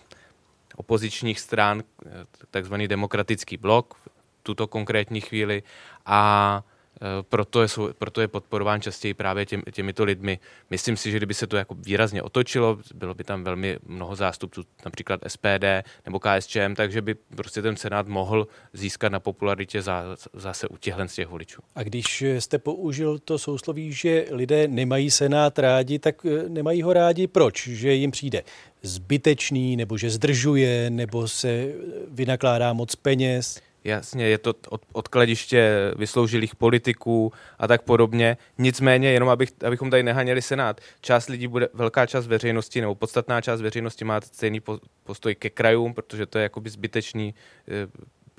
[0.75, 2.09] opozičních stran, eh,
[2.51, 5.63] takzvaný demokratický blok v tuto konkrétní chvíli.
[6.05, 6.78] A Eh,
[7.21, 10.39] proto je, proto je podporován častěji právě těm, těmito lidmi.
[10.69, 14.63] Myslím si, že kdyby se to jako výrazně otočilo, bylo by tam velmi mnoho zástupců,
[14.85, 15.65] například SPD
[16.05, 21.07] nebo KSČM, takže by prostě ten Senát mohl získat na popularitě za, zase u těchhle
[21.07, 21.61] z těch voličů.
[21.75, 26.93] A když jste použil to sousloví, že lidé nemají Senát rádi, tak eh, nemají ho
[26.93, 27.67] rádi proč?
[27.67, 28.43] Že jim přijde
[28.81, 31.67] zbytečný, nebo že zdržuje, nebo se
[32.07, 33.61] vynakládá moc peněz?
[33.83, 38.37] Jasně, je to od, odkladiště vysloužilých politiků a tak podobně.
[38.57, 43.41] Nicméně, jenom abych, abychom tady nehaněli Senát, část lidí bude, velká část veřejnosti nebo podstatná
[43.41, 44.61] část veřejnosti má stejný
[45.03, 47.35] postoj ke krajům, protože to je jakoby zbytečný
[47.67, 47.87] eh,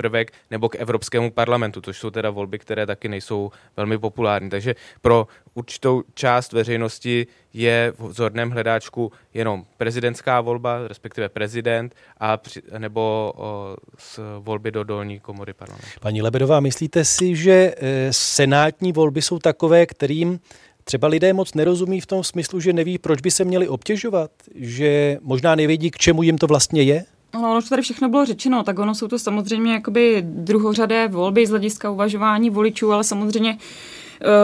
[0.01, 4.51] prvek, nebo k Evropskému parlamentu, což jsou teda volby, které taky nejsou velmi populární.
[4.51, 12.37] Takže pro určitou část veřejnosti je v vzorném hledáčku jenom prezidentská volba, respektive prezident, a
[12.37, 16.01] při, nebo o, z volby do dolní komory parlamentu.
[16.01, 20.41] Paní Lebedová, myslíte si, že e, senátní volby jsou takové, kterým
[20.85, 25.19] třeba lidé moc nerozumí v tom smyslu, že neví, proč by se měli obtěžovat, že
[25.21, 27.05] možná nevědí, k čemu jim to vlastně je?
[27.35, 31.51] No, ono tady všechno bylo řečeno, tak ono jsou to samozřejmě jakoby druhořadé volby z
[31.51, 34.00] hlediska uvažování voličů, ale samozřejmě Eh,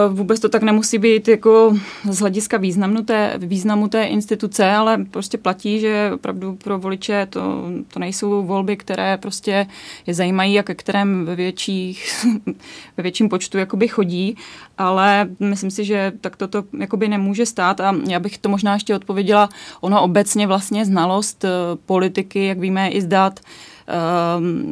[0.09, 1.77] vůbec to tak nemusí být jako
[2.09, 7.65] z hlediska významu té, významu té instituce, ale prostě platí, že opravdu pro voliče to,
[7.93, 9.67] to nejsou volby, které prostě
[10.07, 12.25] je zajímají a ke kterém ve, větších,
[12.97, 14.37] ve větším počtu jakoby chodí,
[14.77, 18.95] ale myslím si, že tak toto jakoby nemůže stát a já bych to možná ještě
[18.95, 19.49] odpověděla,
[19.81, 21.49] ono obecně vlastně znalost eh,
[21.85, 23.39] politiky, jak víme, i zdát,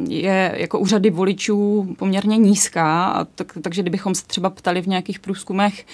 [0.08, 5.86] je jako úřady voličů poměrně nízká, tak, takže kdybychom se třeba ptali v nějakých průzkumech,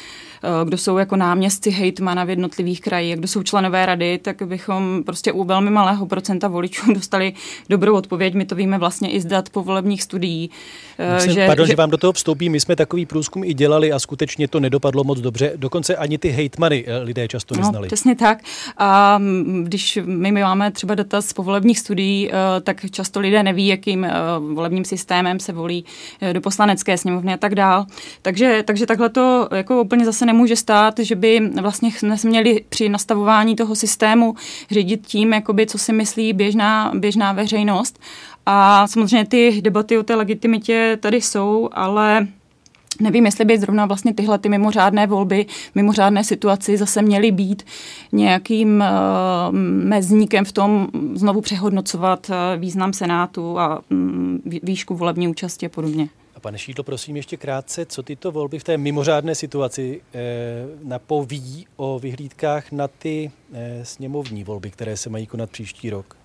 [0.64, 5.32] kdo jsou jako náměstci hejtmana v jednotlivých krajích, kdo jsou členové rady, tak bychom prostě
[5.32, 7.32] u velmi malého procenta voličů dostali
[7.68, 8.34] dobrou odpověď.
[8.34, 10.50] My to víme vlastně i z dat povolebních studií.
[10.98, 13.54] Eh, se, že, pardon, že, že vám do toho vstoupí, my jsme takový průzkum i
[13.54, 15.52] dělali a skutečně to nedopadlo moc dobře.
[15.56, 17.86] Dokonce ani ty hejtmany eh, lidé často no, neznali.
[17.86, 18.38] No, přesně tak.
[18.76, 22.30] A mm, když my, my máme třeba data z povolebních studií,
[22.62, 24.06] tak často lidé neví, jakým
[24.54, 25.84] volebním systémem se volí
[26.32, 27.86] do poslanecké sněmovny a tak dál.
[28.22, 31.90] Takže, takže takhle to jako úplně zase nemůže stát, že by vlastně
[32.24, 34.34] měli při nastavování toho systému
[34.70, 37.98] řídit tím, jakoby, co si myslí běžná, běžná veřejnost.
[38.46, 42.26] A samozřejmě ty debaty o té legitimitě tady jsou, ale
[43.00, 47.62] Nevím, jestli by zrovna vlastně tyhle ty mimořádné volby, mimořádné situaci zase měly být
[48.12, 55.66] nějakým uh, mezníkem v tom znovu přehodnocovat uh, význam Senátu a um, výšku volební účasti
[55.66, 56.08] a podobně.
[56.42, 60.20] Pane Šídlo, prosím ještě krátce, co tyto volby v té mimořádné situaci eh,
[60.82, 66.21] napoví o vyhlídkách na ty eh, sněmovní volby, které se mají konat příští rok?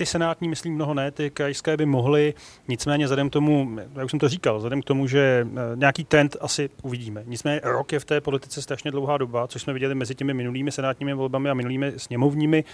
[0.00, 2.34] Ty senátní, myslím, mnoho ne, ty krajské by mohly,
[2.68, 6.04] nicméně vzhledem k tomu, jak už jsem to říkal, vzhledem k tomu, že eh, nějaký
[6.04, 7.22] trend asi uvidíme.
[7.26, 10.72] Nicméně rok je v té politice strašně dlouhá doba, což jsme viděli mezi těmi minulými
[10.72, 12.64] senátními volbami a minulými sněmovními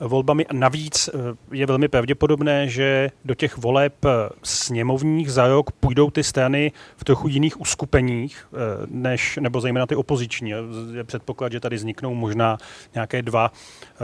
[0.00, 0.46] volbami.
[0.52, 1.18] Navíc eh,
[1.52, 4.08] je velmi pravděpodobné, že do těch voleb eh,
[4.42, 8.46] sněmovních za rok půjdou ty strany v trochu jiných uskupeních,
[8.86, 10.50] než, nebo zejména ty opoziční.
[10.94, 12.58] Je předpoklad, že tady vzniknou možná
[12.94, 13.52] nějaké dva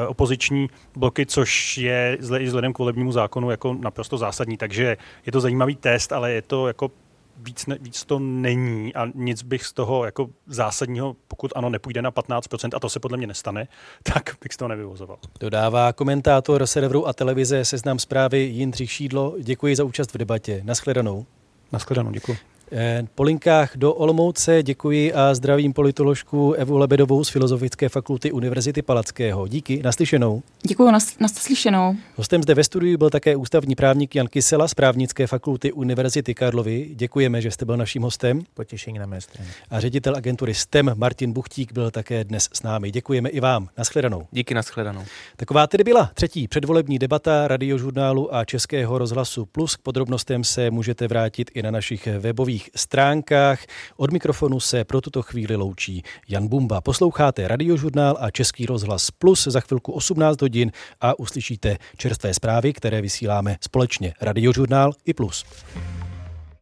[0.07, 4.57] opoziční bloky, což je zle, vzhledem k volebnímu zákonu jako naprosto zásadní.
[4.57, 4.97] Takže
[5.27, 6.91] je to zajímavý test, ale je to jako
[7.37, 12.03] víc, ne, víc to není a nic bych z toho jako zásadního, pokud ano, nepůjde
[12.03, 13.69] na 15%, a to se podle mě nestane,
[14.03, 15.19] tak bych z toho nevyvozoval.
[15.41, 19.35] Dodává komentátor serveru a televize Seznam zprávy Jindřich Šídlo.
[19.43, 20.61] Děkuji za účast v debatě.
[20.65, 21.27] Naschledanou.
[21.73, 22.56] Naschledanou, děkuji.
[22.73, 28.83] Eh, po linkách do Olomouce děkuji a zdravím politoložku Evu Lebedovou z Filozofické fakulty Univerzity
[28.83, 29.49] Palackého.
[29.49, 30.43] Díky, naslyšenou.
[30.63, 31.97] Děkuji, nas, naslyšenou.
[32.17, 36.91] Hostem zde ve studiu byl také ústavní právník Jan Kysela z právnické fakulty Univerzity Karlovy.
[36.95, 38.43] Děkujeme, že jste byl naším hostem.
[38.55, 39.51] Potěšení na mé straně.
[39.71, 42.91] A ředitel agentury STEM Martin Buchtík byl také dnes s námi.
[42.91, 43.69] Děkujeme i vám.
[43.79, 44.27] Naschledanou.
[44.33, 45.05] Díky, naschledanou.
[45.37, 49.77] Taková tedy byla třetí předvolební debata radiožurnálu a Českého rozhlasu Plus.
[49.77, 53.61] K podrobnostem se můžete vrátit i na našich webových webových stránkách.
[53.97, 56.81] Od mikrofonu se pro tuto chvíli loučí Jan Bumba.
[56.81, 63.01] Posloucháte Radiožurnál a Český rozhlas Plus za chvilku 18 hodin a uslyšíte čerstvé zprávy, které
[63.01, 65.45] vysíláme společně Radiožurnál i Plus.